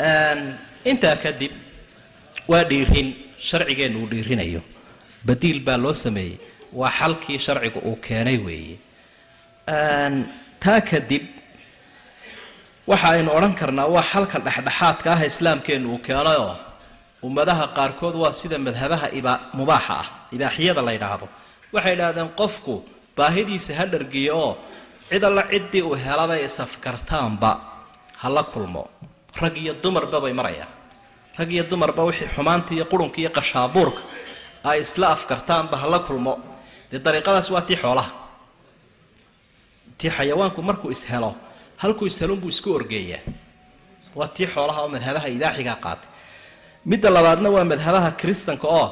[0.92, 1.52] intaa kadib
[2.50, 3.08] waa dhiirin
[3.48, 4.62] sharcigeennu uu dhiirinayo.
[5.26, 6.38] Badiil baa loo sameeyey
[6.72, 8.78] waa xalkii sharcigu uu keenay weeye.
[10.60, 11.24] Taa kadib
[12.86, 16.56] waxa aynu odhan karnaa waa xalka dhexdhexaadka ah islaamkeennu uu keenayoo
[17.26, 19.08] ummadaha qaarkood waa sida madhabaha
[19.58, 20.06] mubaaxa ah
[20.36, 21.26] ibaaxiyada la yidhaahdo.
[21.74, 22.74] Waxay idhahdeen qofku
[23.16, 24.52] baahidiisa ha dhargiyo oo
[25.10, 27.50] cid alla ciddii uu helabay isafkartaanba
[28.22, 28.82] ha la kulmo.
[29.42, 30.68] Rag iyo dumarba bay marayaan.
[31.38, 34.00] Rag iyo dumarba wixii xumaanta iyo qurunka iyo qashaabuurka
[34.70, 36.34] ay isla afkartaanba ha la kulmo.
[36.90, 38.10] Dee dariiqadaas waa tii xoolaha.
[39.98, 41.30] Tii xayawaanku markuu ishelo
[41.82, 43.22] halkuu ishelunbuu isku orgeeyaa.
[44.18, 46.08] Waa tii xoolaha oo madhabaha ibaaxigaa qaatay
[46.84, 48.88] midda labaadna waa madhabaha kiristanka oo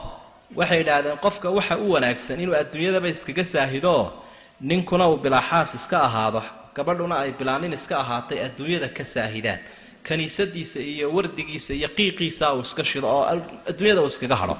[0.54, 4.24] waxay idhaahdeen qofka waxa u wanaagsan inuu adduunyadaba iskaga saahido oo
[4.60, 6.42] ninkuna uu bilaaxaas iska ahaado
[6.74, 9.58] gabadhuna ay bilaanin iska ahaatay adduunyada ka saahidaan.
[10.02, 13.24] Kaniisadiisa iyo wardigiisa iyo qiiqiisa uu iska shido oo
[13.70, 14.56] adduunyada uu iskaga hadho.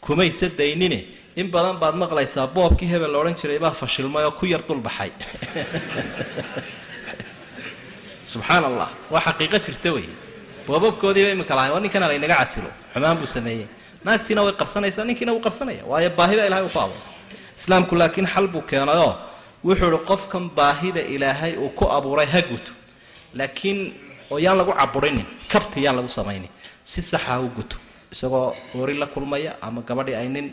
[0.00, 1.04] Kumayse daynine?
[1.36, 5.10] In badan baad maqlaysaa boobkii hebel la odhan jiray baa fashilmay oo ku yar dulbaxay
[8.32, 10.08] subxaan allah waa xaqiiqo jirta wey
[10.66, 13.66] boobabkoodiiba iminka lahay waa ninkana laynaga casilo xumaan buu sameeyey.
[14.04, 15.82] Naagtiina way qarsanaysaa ninkiina wuu qarsanaya.
[15.90, 17.02] Waayo baahi baa ilahay u ku abuuray
[17.58, 19.12] islaamku laakiin xal buu keenayoo
[19.64, 22.72] wuxuu ihi qofkan baahida ilaahay uu ku abuuray ha guto.
[23.38, 23.78] Laakiin
[24.30, 26.50] oo yaan lagu caburinin kabti yaan lagu samaynin.
[26.84, 27.76] Si saxa u guto.
[28.12, 30.46] Isagoo hoori la kulmaya ama gabadhii ay nin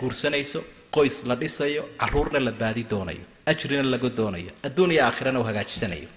[0.00, 0.60] guursanayso
[0.94, 6.08] qoys la dhisayo caruurna la baadi doonayo ajrina laga doonayo adduun iyo aakhirana uu hagaajisanayo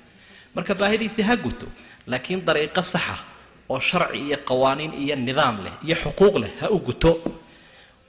[0.55, 1.67] marka baahidiisii ha guto
[2.11, 3.15] laakiin dariiqo saxa
[3.73, 7.11] oo sharci iyo qawaaniin iyo nidaam leh iyo xuquuq leh ha u guto.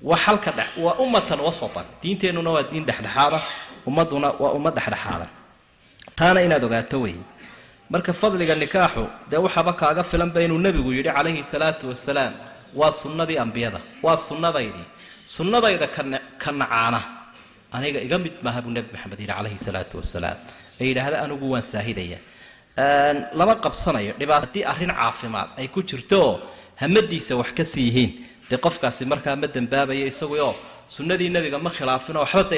[0.09, 1.85] Waa xalka dhex waa ummatan wasatan.
[2.03, 3.39] Diinteennuna waa diin dhexdhexaada
[3.89, 5.27] ummaduna waa ummad dhexdhexaada.
[6.19, 7.17] Taana inaad ogaato wey.
[7.93, 12.33] Marka fadliga nikaaxu dee waxaaba kaaga filanba inuu nebigu yidhi calayhi salaatu wasalaam
[12.81, 14.87] waa sunnadii ambiyada waa sunnadaydii
[15.35, 15.87] sunnadayda
[16.43, 17.01] ka nacaana.
[17.77, 20.39] Aniga iga mid maaha buu nebi maxamed yidhi calayhi salaatu wasalaam
[20.81, 22.19] ee yidhaahda anigu waan saahidaya.
[23.39, 24.13] Lama qabsanayo.
[24.21, 26.35] Dhibaat haddii arrin caafimaad ay ku jirto oo
[26.81, 28.11] hamadiisa wax ka sii yihiin.
[28.51, 30.55] Dee qofkaasi markaa ma dembaabayo isaguoo
[30.89, 32.57] sunnadii nebiga ma khilaafinoo waxba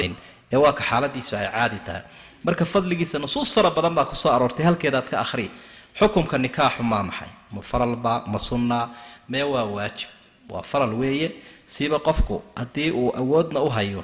[0.53, 2.03] ee waa ka xaaladiisu ay caadi tahay.
[2.45, 4.65] Marka fadligiisa nusuus fara badan baa ku soo aroortay.
[4.65, 5.51] Halkeedaad ka akhri.
[5.99, 7.31] Xukumka nikaaxu maa maxay.
[7.53, 8.89] Ma faralba ma sunnaa
[9.29, 10.09] mee waa waajib.
[10.49, 11.31] Waa faral weeye.
[11.65, 14.03] Siiba qofku haddii uu awoodna u hayo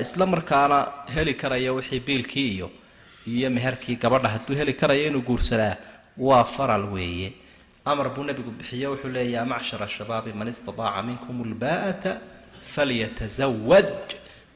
[0.00, 0.78] isla markaana
[1.14, 2.70] heli karayo wixii biilkii iyo
[3.26, 5.76] iyo meherkii gabadha hadduu heli karayo inuu guursadaa
[6.18, 7.32] waa faral weeye.
[7.84, 12.12] Amar buu nebigu bixiye wuxuu leeya yaa macshara shabaabi man istadaaca minkum lbaa'ata
[12.74, 13.86] falyatazawaj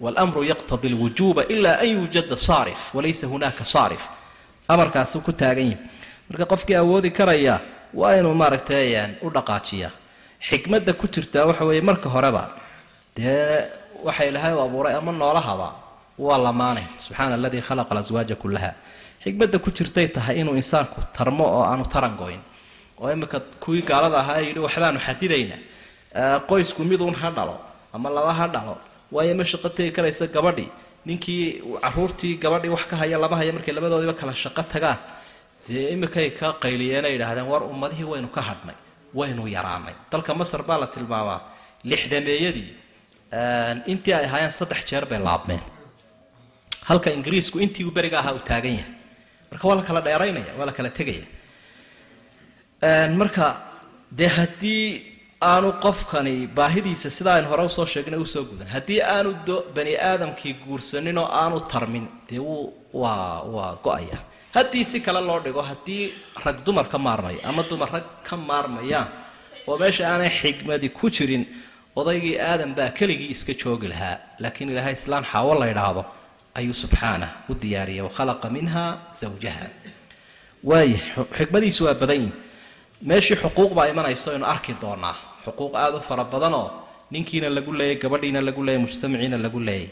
[0.00, 4.08] wاlmru yaqtadi اlwujuba ila an yuujada saarif walaysa hunaaka saarif.
[4.68, 5.78] Amarkaasuu ku taagan yahi
[6.30, 7.60] marka qofkii awoodi karaya
[7.94, 9.90] waa inuu maaragtay u dhaqaajiya
[10.48, 12.42] xikmadda ku jirtaa waxa weeye marka horeba
[13.16, 13.64] dee
[14.04, 15.68] waxa ilaahay u abuuray ama noolahaba
[16.18, 18.70] waa lamaanay subxaana aladii khalaqa alaswaaja kullaha.
[19.24, 22.14] Xikmadda ku jirtay tahay inuu insaanku tarmo oo aanu taran
[23.00, 25.60] oo imika kuwii gaalada ahaa yidhi waxbaanu xadidaynaa.
[26.48, 27.56] Qoysku miduun ha dhalo
[27.92, 28.78] ama laba ha dhalo.
[29.12, 30.70] Waayo ma shaqo tegi karaysa gabadhii.
[31.06, 34.98] Ninkii caruurtii gabadhii wax ka haya lama haya markay labadoodiiba kala shaqo tagaan.
[35.66, 38.76] Dee imikay ka qayliyeen ay yidhaahdeen war ummadihii waynu ka hadhnay
[39.18, 41.40] waynu yaraanay dalka masar baa la tilmaamaa
[41.90, 42.70] lixdameeyadii
[43.92, 45.62] intii ay ahaayeen saddex jeer bay laabmeen
[46.89, 48.93] halka ingiriisku intii uu beriga ahaa uu taagan yahay.
[49.51, 51.26] Marka waa la kala dheeraynaya waa la kala tegaya.
[53.20, 53.47] Marka
[54.18, 54.85] dee haddii
[55.53, 58.68] aanu qofkani baahidiisa sida aynu hore u soo sheegnay u soo gudan.
[58.76, 59.30] Haddii aanu
[59.76, 62.72] bani aadamkii guursanin oo aanu tarmin dee wuu
[63.03, 64.18] waa waa go'aya
[64.57, 66.03] haddii si kale loo dhigo haddii
[66.45, 69.09] rag dumar ka maarmayo ama dumar rag ka maarmayaan
[69.68, 71.45] oo meesha aanay xigmadi ku jirin
[72.01, 74.16] odaygii aadan baa keligii iska joogi lahaa.
[74.43, 76.03] Laakiin ilaahay islaan xaawo la ydhaahdo
[76.55, 78.84] ayuu subxaanah u diyaariyay wakhalaqa minha
[79.20, 79.66] zawjaha.
[80.64, 80.98] Waaya
[81.38, 82.30] xikmadiisu waa badan
[83.02, 85.16] meeshii xuquuq baa imanayso aynu arki doonaa.
[85.44, 86.70] Xuquuq aada u fara badanoo
[87.11, 89.90] ninkiina lagu leeyay gabadhiina lagu leeyay mujtamaciina lagu leeyay.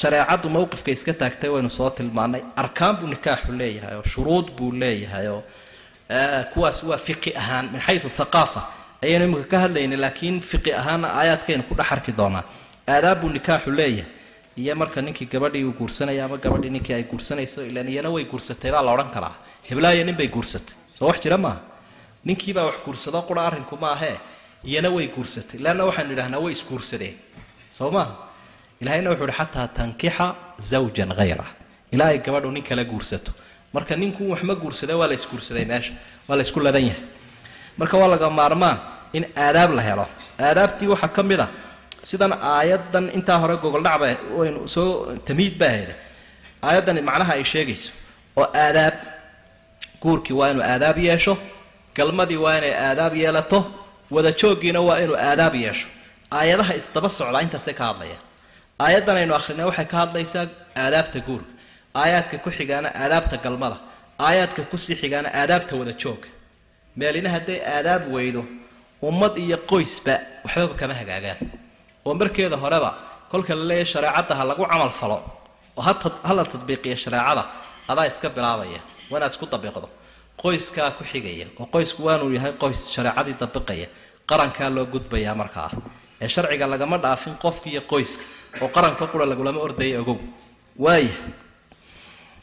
[0.00, 5.26] Shareecaddu mowqifka iska taagtay waynu soo tilmaanay arkaan buu nikaaxu leeyahay oo shuruud buu leeyahay
[5.28, 5.42] oo
[6.54, 8.62] kuwaas waa fiqi ahaan min xayu thaqaafa.
[9.04, 12.44] Ayaynu imika ka hadlaynay laakiin fiqi ahaanna aayaadkaynu ku dhex arki doonaa.
[12.88, 14.10] Aadaab buu nikaaxu leeyahay
[14.56, 18.70] iyo marka ninkii gabadhii uu guursanaya ama gabadhii ninkii ay guursanayso ilaan iyana way guursatay
[18.70, 19.34] baa la odhan karaa.
[19.68, 21.60] Heblaaya nin bay guursatay soo wax jira maaha
[22.24, 24.16] ninkiibaa wax guursado qura arrinku maahee
[24.64, 27.16] iyana way guursatay leanna waxaynu idhahnaa way isguursadeen.
[27.70, 28.12] Soo maaha
[28.80, 30.34] ilahayna wuxuu uhi xataa tankixa
[30.70, 31.46] zawjan hayra
[31.92, 33.32] ilaa gabadhu nin kala guursato.
[33.72, 35.92] Marka ninku wax ma guursada waa la isguursaday meesha.
[36.28, 37.02] Waa la isku ladan yahay.
[37.78, 38.78] Marka waa laga maarmaan
[39.12, 40.06] in aadaab la helo.
[40.38, 41.48] Aadaabtii waxaa ka mid a
[42.08, 44.06] sidan aayadan intaa hore gogoldhacba
[44.38, 44.88] waynu soo
[45.28, 45.94] tamhiid baa hele
[46.68, 47.90] aayaddan macnaha ay sheegayso
[48.40, 48.94] oo aadaab
[50.02, 51.34] guurkii waa inuu aadaab yeesho
[51.96, 53.58] galmadii waa inay aadaab yeelato
[54.14, 55.86] wada jooggiina waa inuu aadaab yeesho.
[56.38, 58.22] Aayadaha isdaba socdaa intaasay ka hadlayaan.
[58.84, 60.44] Aayaddan aynu akrinay waxay ka hadlaysaa
[60.84, 61.50] aadaabta guurka
[62.02, 63.76] aayaadka ku xigaana aadaabta galmada
[64.26, 66.28] aayaadka ku sii xigaana aadaabta wada jooga.
[66.98, 68.42] Meelina hadday aadaab weydo
[69.08, 71.38] ummad iyo qoysba waxbaba kama hagaagaan
[72.06, 72.90] oo markeeda horeba
[73.30, 75.18] kolka la leeyahy shareecadda ha lagu camal falo
[75.78, 75.82] oo
[76.28, 77.42] ha la tadbiiqiya shareecada
[77.90, 78.80] adaa iska bilaabaya
[79.10, 79.88] waa inaad isku dabiiqdo.
[80.42, 83.86] Qoyskaa ku xigaya oo qoysku waanuu yahay qoys shareecadii dabiqaya
[84.30, 85.70] qarankaa loo gudbayaa markaa
[86.24, 88.22] ee sharciga lagama dhaafin qofka iyo qoyska
[88.62, 90.18] oo qaranka qura lagulama ordaya ogow.
[90.84, 91.14] Waaya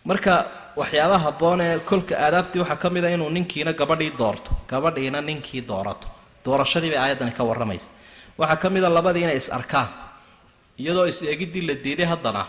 [0.09, 0.33] marka
[0.79, 5.61] waxyaabaha habboon ee kolka aadaabtii waxaa ka mid a inuu ninkiina gabadhii doorto gabadhiina ninkii
[5.69, 6.07] doorato.
[6.45, 7.89] Doorashadii bay aayaddani ka warramaysa
[8.39, 9.87] waxaa ka mid a labadii inay is arkaan.
[10.81, 12.43] Iyadoo is-eegiddii la diiday haddana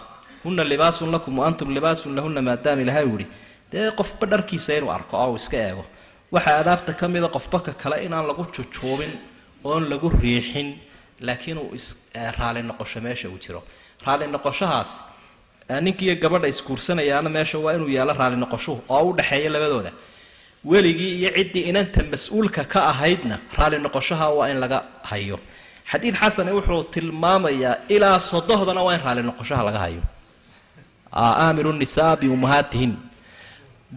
[0.44, 3.26] hunna libaasun lakum wa antum libaasun lahunna maadaama ilahay u yihi
[3.72, 5.84] dee qofba dharkiisa inuu arko oo uu iska eego.
[6.34, 9.12] Waxaa aadaabta ka mida qofbaka kale inaan lagu jujuubin
[9.64, 10.68] oon lagu riixin
[11.26, 11.86] laakiin uu is
[12.38, 13.60] raali noqosho meesha uu jiro.
[14.06, 14.90] Raali noqoshahaas
[15.84, 19.92] ninkiiyo gabadha isguursanayaana meesha waa inuu yaalo raali noqoshuhu oo u dhexeeya labadooda.
[20.64, 24.78] Weligii iyo ciddii inanta mas'uulka ka ahaydna raali noqoshaha waa in laga
[25.10, 25.38] hayo
[25.92, 30.02] xadiid xasane wuxuu tilmaamayaa ilaa sodohdana waa in raali noqoshaha laga hayo.
[31.12, 32.92] Aamiru nisaa biummahaatihin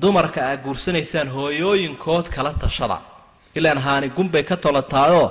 [0.01, 2.97] dumarka aad guursanaysaan hooyooyinkood kala tashada.
[3.57, 5.27] Ilaan haani gunbay ka tolataayoo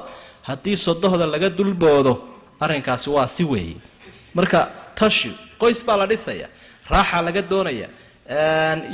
[0.48, 2.12] haddii sodohda laga dulboodo
[2.64, 3.76] arrinkaasi waa si weeye.
[4.36, 4.58] Marka
[4.98, 6.46] tashi qoys baa la dhisaya
[6.92, 7.88] raaxaa laga doonaya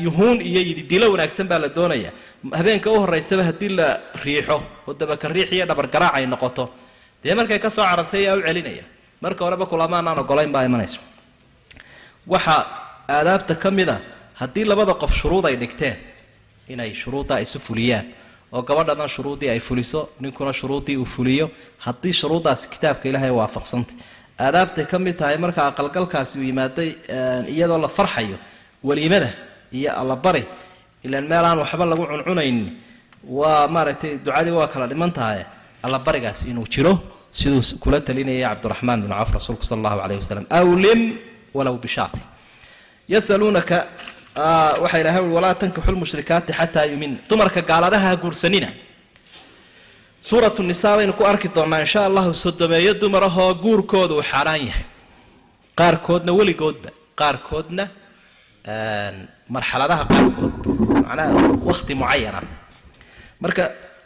[0.05, 2.11] yuhuun iyo yididilo wanaagsan baa la doonaya.
[2.59, 3.89] Habeenka u horeysaba haddii la
[4.25, 4.57] riixo
[4.89, 6.65] oo dabaka riix iyo dhabargaraac ay noqoto
[7.23, 8.85] dee markay ka soo carartay ayaa u celinaya.
[9.23, 11.01] Marka horeba kulamaanaan ogolayn baa imanayso.
[12.27, 12.61] Waxaa
[13.09, 13.97] aadaabta ka mid a
[14.41, 15.97] haddii labada qof shuruud ay dhigteen
[16.69, 18.07] inay shuruuddaa isu fuliyaan
[18.53, 21.51] oo gabadhadan shuruuddii ay fuliso ninkuna shuruuddii uu fuliyo
[21.85, 23.97] haddii shuruuddaasi kitaabka ilaahay waafaqsantay
[24.39, 26.91] aadaabtay ka mid tahay marka aqalgalkaasi uu yimaaday
[27.55, 28.37] iyadoo la farxayo
[28.85, 29.31] weliimada
[29.73, 30.45] iyo allabari
[31.05, 32.69] ilaan meel aan waxba lagu cuncunaynin
[33.39, 35.41] waa maaragtay ducadii waa kala dhiman tahay
[35.87, 36.93] allabarigaas inuu jiro
[37.39, 41.01] siduu kula talinaya cabdiraxmaan binu cawf rasuulku sala allahu calayhi wasalam awlim
[41.57, 42.21] walow bishaati
[43.13, 43.77] yasaluunaka
[44.83, 47.13] waxaa ilahay ui walaa tankixu lmushrikaati xataa yumin.
[47.29, 48.69] Dumarka gaaladaha ha guursanina.
[50.29, 54.85] Suuratu nisaa baynu ku arki doonnaa insha allahu sodomeeyo dumarahoo guurkooda uu xaaraan yahay.
[55.79, 57.85] Qaarkoodna weligoodba qaarkoodna
[59.55, 60.55] marxaladaha qaarkood
[61.07, 61.31] macnaha
[61.69, 62.41] wakhti mucayana
[63.43, 63.63] marka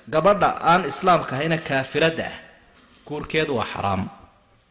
[0.08, 2.36] gabadha aan islaamka ahayna kaafirada ah.
[3.06, 4.08] Guurkeedu waa xaraam.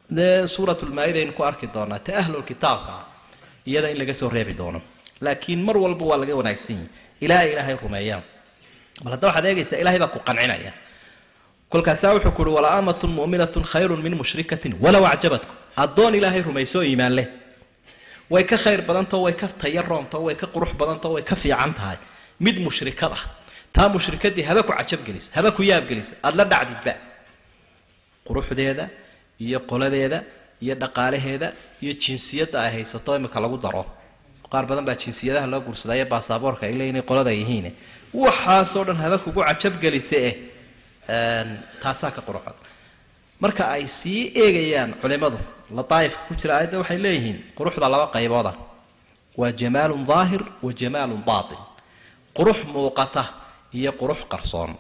[0.10, 3.06] Dee suuratulmaa-ida aynu ku arki doonaa ta ahlulkitaabka ah
[3.66, 4.82] iyada in laga soo reebi doono.
[5.22, 6.90] Laakiin mar walba waa laga wanaagsan yahi
[7.22, 8.24] ilaa ay ilaahay rumeeyaan
[9.04, 10.74] bal hadda waxaad eegaysaa ilahay baa ku qancinaya.
[11.70, 15.56] Kolkaasaa wuxuu ku uhi wala amatun mu'minatun khayrun min mushrikatin walow acjabatkum.
[15.84, 17.28] Addoon ilaahay rumayso iimaan leh.
[18.30, 21.98] Way ka khayr badantao way ka tayaroonto way ka qurux badantao way ka fiican tahay.
[22.40, 23.24] Mid mushrikad ah
[23.76, 26.94] taa mushrikadii haba ku cajabgelisa haba ku yaabgelisa aada la dhacdidba
[28.28, 28.86] quruxdeeda
[29.46, 30.20] iyo qoladeeda
[30.64, 31.48] iyo dhaqaalaheeda
[31.84, 33.84] iyo jinsiyadda ay haysato imika lagu daro.
[34.52, 37.68] Qaar badan baa jinsiyadaha loo guursadaayo baasaboorka ay leeyiin qolada yihiin.
[38.24, 40.34] Waxaasoo dhan haba kugu cajabgelisa eh
[41.82, 42.54] taasaa ka quruxda.
[43.42, 45.40] Marka ay sii eegayaan culimadu
[45.78, 48.52] lataaifka ku jira aayadda waxay leeyihiin quruxda laba qaybooda.
[49.40, 51.58] Waa jamaalun daahir wa jamaalun baatin.
[52.38, 53.24] Qurux muuqata
[53.74, 54.72] iyo qurux qarsoon.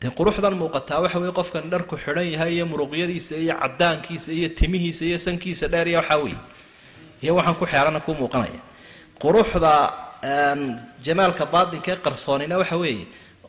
[0.00, 5.04] Dee quruxdan muuqataa waxa weye qofkan dharku xidhan yahay iyo muruqyadiisa iyo cadaankiisa iyo timihiisa
[5.04, 6.34] iyo sankiisa dheer iyo waxaa wey
[7.22, 8.60] iyo waxaan ku xeerana ku muuqanaya.
[9.22, 9.72] Quruxda
[11.06, 13.06] jamaalka baatinka ee qarsoonina waxa weeye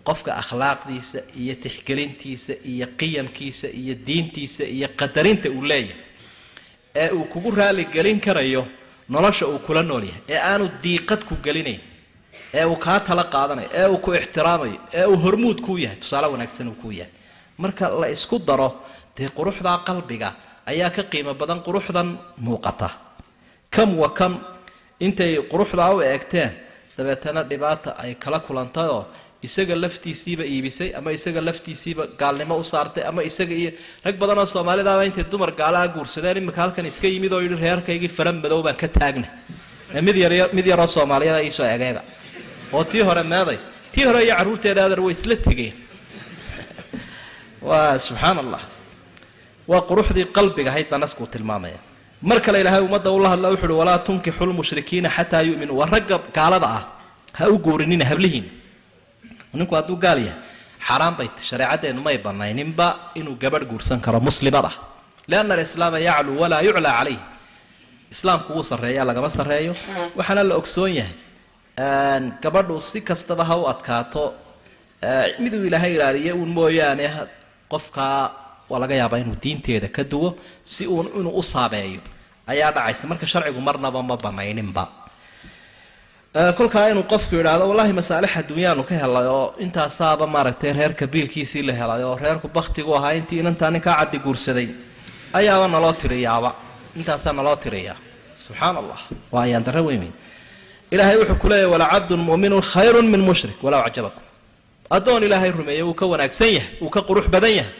[0.07, 5.95] qofka akhlaaqdiisa iyo tixgelintiisa iyo qiyamkiisa iyo diintiisa iyo qadarinta uu leeyahay
[6.95, 8.67] ee uu kugu raaligelin karayo
[9.09, 11.79] nolosha uu kula nool yahay ee aanu diiqad ku gelinayn
[12.59, 16.27] ee uu kaa tala qaadanayo ee uu ku ixtiraamayo ee uu hormuud kuu yahay tusaale
[16.33, 17.11] wanaagsan uu kuu yahay.
[17.61, 18.69] Marka la isku daro
[19.17, 20.29] dee quruxdaa qalbiga
[20.71, 22.07] ayaa ka qiimo badan quruxdan
[22.45, 22.89] muuqata.
[23.75, 24.33] Kam wa kam
[25.05, 26.51] intay quruxdaa u eegteen
[26.97, 29.03] dabeetana dhibaata ay kala kulantayoo
[29.47, 33.71] isaga laftiisiiba iibisay ama isaga laftiisiiba gaalnimo u saartay ama isaga iyo
[34.05, 38.11] rag badan oo soomaalidaaba intay dumar gaalaha guursadeen iminka halkan iska yimid oo yidhi reerkaygii
[38.17, 39.27] fara madow baan ka taagna
[40.57, 42.01] mid yaroo soomaaliyada iisoo egeega
[42.73, 43.57] oo tii hore meeday.
[43.93, 45.73] Tii hore iyo carruurteeda adeer way isla tegeen.
[47.67, 48.61] Waa subxaan allah
[49.71, 51.79] waa quruxdii qalbiga ahayd baa naskuu tilmaamaya.
[52.29, 56.17] Mar kale ilaahay ummadda ula hadla wuxu uhi walaa tunkixu lmushrikiina xataa yu'minuu waa ragga
[56.37, 56.83] gaalada ah.
[57.37, 58.49] Ha u guurinina hablihiina
[59.59, 60.39] ninku hadduu gaal yahay
[60.87, 62.87] xaaraan bay t shareecaddeenu may banayninba
[63.19, 64.75] inuu gabadh guursan karo muslimad ah
[65.31, 67.19] lianna alislaama yacluu walaa yuclaa calayh
[68.13, 69.73] islaamku wuu sarreeyaa lagama sarreeyo.
[70.17, 71.15] Waxaana la ogsoon yahay
[71.77, 74.33] gabadhu si kastaba ha u adkaato
[75.39, 77.07] miduu ilaahay ilaaliye uun mooyaane
[77.71, 78.31] qofkaa
[78.69, 82.01] waa laga yaabaa inuu diinteeda ka duwo si uun inuu u saameeyo.
[82.47, 83.07] Ayaa dhacaysa.
[83.07, 84.83] Marka sharcigu marnaba ma banayninba.
[86.57, 91.73] Kolkaa inuu qofku yidhaahdo wallahi masaalix adduunyaanu ka helay oo intaasaaba maaragtay reerka biilkiisii la
[91.73, 94.67] helay oo reerku baktigu ahaa intii inantaa ninkaa caddi guursaday.
[95.33, 96.51] Ayaaba naloo tiriyaaba
[96.99, 97.97] intaasaa naloo tiriyaa
[98.45, 98.99] subxaan allah
[99.31, 100.13] waa ayaan darro weyn
[100.95, 103.57] ilaahay wuxuu ku leeyahy walacabdun mu'minun khayrun min mushrik.
[103.65, 104.23] Walow cajabakum
[104.97, 107.73] addoon ilaahay rumeeye wuu ka wanaagsan yahay wuu ka qurux badan yahay.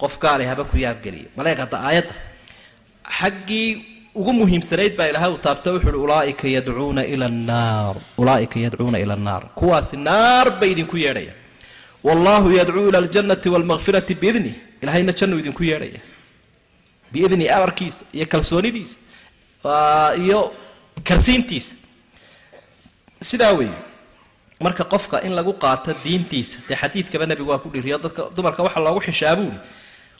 [0.00, 2.14] Qof haba ku yaabgeliyo maleeg hadda aayadda.
[3.18, 3.68] Xaggii
[4.14, 7.96] ugu muhiimsanayd baa ilahay uu taabta wuxu uhi ulaaika yadcuuna ila annaar.
[8.18, 9.42] Ulaaika yadcuuna ila annaar.
[9.54, 11.34] Kuwaasi naar bay idinku yeedhaya.
[12.02, 16.00] Wallahu yadcuu ila aljannati waalmakfirati biidnih ilahayna jannu idinku yeedhaya.
[17.12, 18.98] Biidni amarkiisa iyo kalsoonidiisa
[20.24, 20.52] iyo
[21.04, 21.74] karsiintiisa
[23.28, 23.78] sidaa weeye
[24.64, 28.82] marka qofka in lagu qaato diintiisa dee xadiidkaba nebigu waa ku dhiriyo dadka dumarka waxaa
[28.86, 29.58] loogu xishaabuuli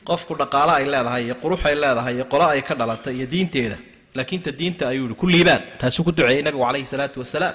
[0.09, 3.79] qofku dhaqaalo ay leedahay iyo qurux ay leedahay iyo qolo ay ka dhalatay iyo diinteeda.
[4.17, 5.63] Laakiin ta diinta ayuu yihi ku liibaan.
[5.79, 7.55] Taasuu ku duceeyey nebigu calayhi salaatu wasalaam.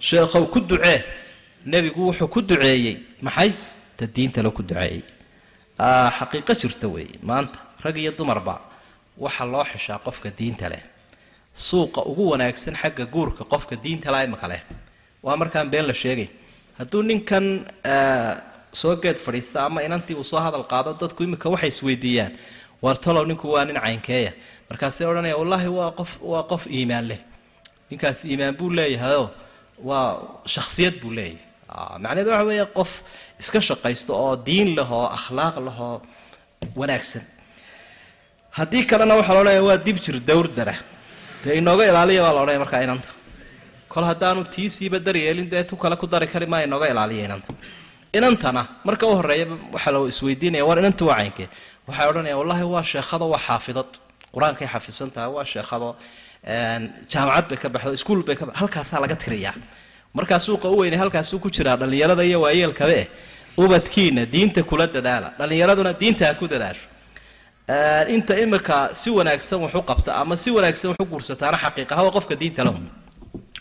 [0.00, 1.04] Sheekhow ku ducee.
[1.66, 2.96] Nebigu wuxuu ku duceeyey.
[3.20, 3.52] Maxay?
[3.98, 5.02] Ta diintale ku duceeyey.
[6.18, 8.54] Xaqiiqo jirta weeye maanta rag iyo dumarba
[9.24, 10.82] waxaa loo xishaa qofka diinta leh
[11.54, 14.62] suuqa ugu wanaagsan xagga guurka qofka diinta leh imaka leh
[15.22, 16.28] waa markaan been la sheegay.
[16.78, 17.66] Hadduu ninkan
[18.72, 22.32] soo geed fadhiista ama inantii uu soo hadal qaado dadku imika waxay isweydiiyaan.
[22.82, 24.32] War talow ninku waa nin caynkeeya.
[24.70, 27.18] Markaasay odhanaya wallaahi waa qof waa qof iimaan leh.
[27.90, 29.30] Ninkaas iimaan buu leeyahayoo
[29.88, 31.44] waa shaksiyad buu leeyahay.
[32.02, 33.02] Macnaheedu waxa weeye qof
[33.40, 36.02] iska shaqaysto oo diin leh oo akhlaaq leh oo
[36.76, 37.22] wanaagsan.
[38.58, 40.74] Haddii kalena waxaa la odhanaya waa dib jir dawrdara
[41.44, 43.08] dee inooga ilaaliya baa la odhanaya markaa inanta.
[43.92, 47.50] Kol haddaanu tiisiiba daryeelin dee tu kale ku dari kari maa inooga ilaaliya inanta.
[48.18, 51.48] Inantana marka u horreeya waxaa la isweydiinaya war inantu waa caynkee
[51.88, 53.90] waxay odhanaya wallahi waa sheekhado waa xaafidad
[54.34, 55.88] qur'aankay xafisan tahay waa sheekhado.
[57.12, 59.54] Jaamacad bay ka baxdo iskuul bay ka halkaasaa laga tiriyaa.
[60.14, 63.06] Markaa suuqa u weyne halkaasuu ku jiraa dhallinyarada iyo waayeelkabe eh
[63.56, 66.86] ubadkiina diinta kula dadaala dhallinyaraduna diinta ku dadaasho
[68.08, 72.14] inta imika si wanaagsan wax u qabta ama si wanaagsan wax u guursataana xaqiiqaha waa
[72.16, 72.62] qofka diinta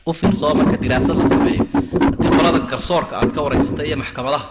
[0.06, 1.64] u fiirsoo marka diraasad la sameeyo.
[1.74, 4.48] Haddii qolada garsoorka aad ka waraysata iyo maxkamadaha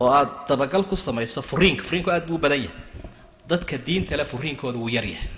[0.00, 2.76] oo aad dabagal ku samayso furiinka furiinku aad buu u badan yahay.
[3.48, 5.28] Dadka diinta furiinkooda wuu yaryahay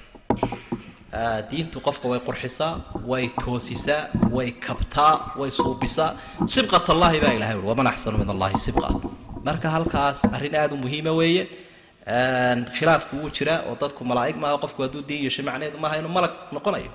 [1.50, 2.72] diintu qofka way qurxisaa
[3.10, 4.02] way toosisaa
[4.36, 6.10] way kabtaa way suubisaa.
[6.46, 8.88] Sibqat allahi baa ilahay ui waman axsanu min allahi sibqa.
[9.46, 11.48] Marka halkaas arrin aada u muhiima weeye
[12.06, 16.32] khilaafku wuu jiraa oo dadku malaa'ig maaha qofku hadduu diin yeeshay macnaheedu maaha inuu malag
[16.54, 16.90] noqonayo.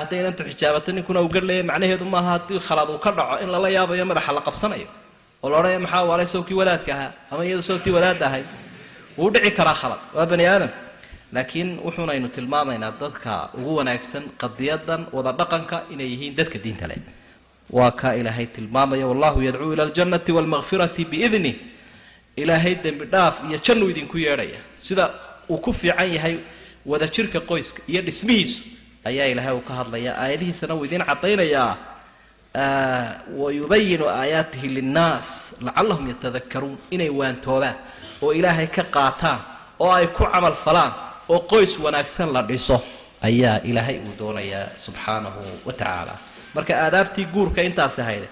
[0.00, 3.68] Hadday inantu xijaabato ninkuna uu garlaya macnaheedu maaha haddii khalad uu ka dhaco in lala
[3.76, 4.88] yaabayo madaxa la qabsanayo.
[5.42, 8.46] Oo la odhanaya maxaa waalay sawkii wadaadka ahaa ama iyadu sawkii wadaadda ahayd
[9.18, 10.70] wuu dhici karaa khalad waa bani aadam.
[11.34, 16.96] Laakiin wuxuunaynu tilmaamaynaa dadka ugu wanaagsan qadiyadan wada dhaqanka inay yihiin dadka diinta leh.
[17.76, 21.52] Waa kaa ilaahay tilmaamaya wallahu yadcuu ila aljannati waalmakfirati biidni
[22.36, 24.60] ilaahay dembi dhaaf iyo jannuu idinku yeedhaya.
[24.78, 25.04] Sida
[25.50, 26.36] uu ku fiican yahay
[26.86, 28.62] wadajirka qoyska iyo dhismihiisu
[29.08, 31.72] ayaa ilaahay uu ka hadlaya aayadihiisana uu idiin cadaynayaa.
[33.40, 35.28] Wayubayinu aayaatihi linnaas
[35.66, 37.76] lacallahum yatadakaruun inay waantoobaan
[38.22, 39.40] oo ilaahay ka qaataan
[39.84, 40.92] oo ay ku camal falaan
[41.28, 42.76] oo qoys wanaagsan la dhiso
[43.28, 46.14] ayaa ilaahay uu doonayaa subxaanahu wa tacaala
[46.54, 48.28] marka aadaabtii guurka intaasi hayde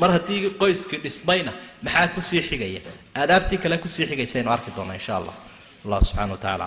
[0.00, 1.52] mar haddii qoyskii dhismayna
[1.84, 2.80] maxaa ku sii xigaya?
[3.20, 5.34] Aadaabtii kale ku sii xigaysa aynu arki doona insha allah.
[5.84, 6.66] Allah subxana wa tacala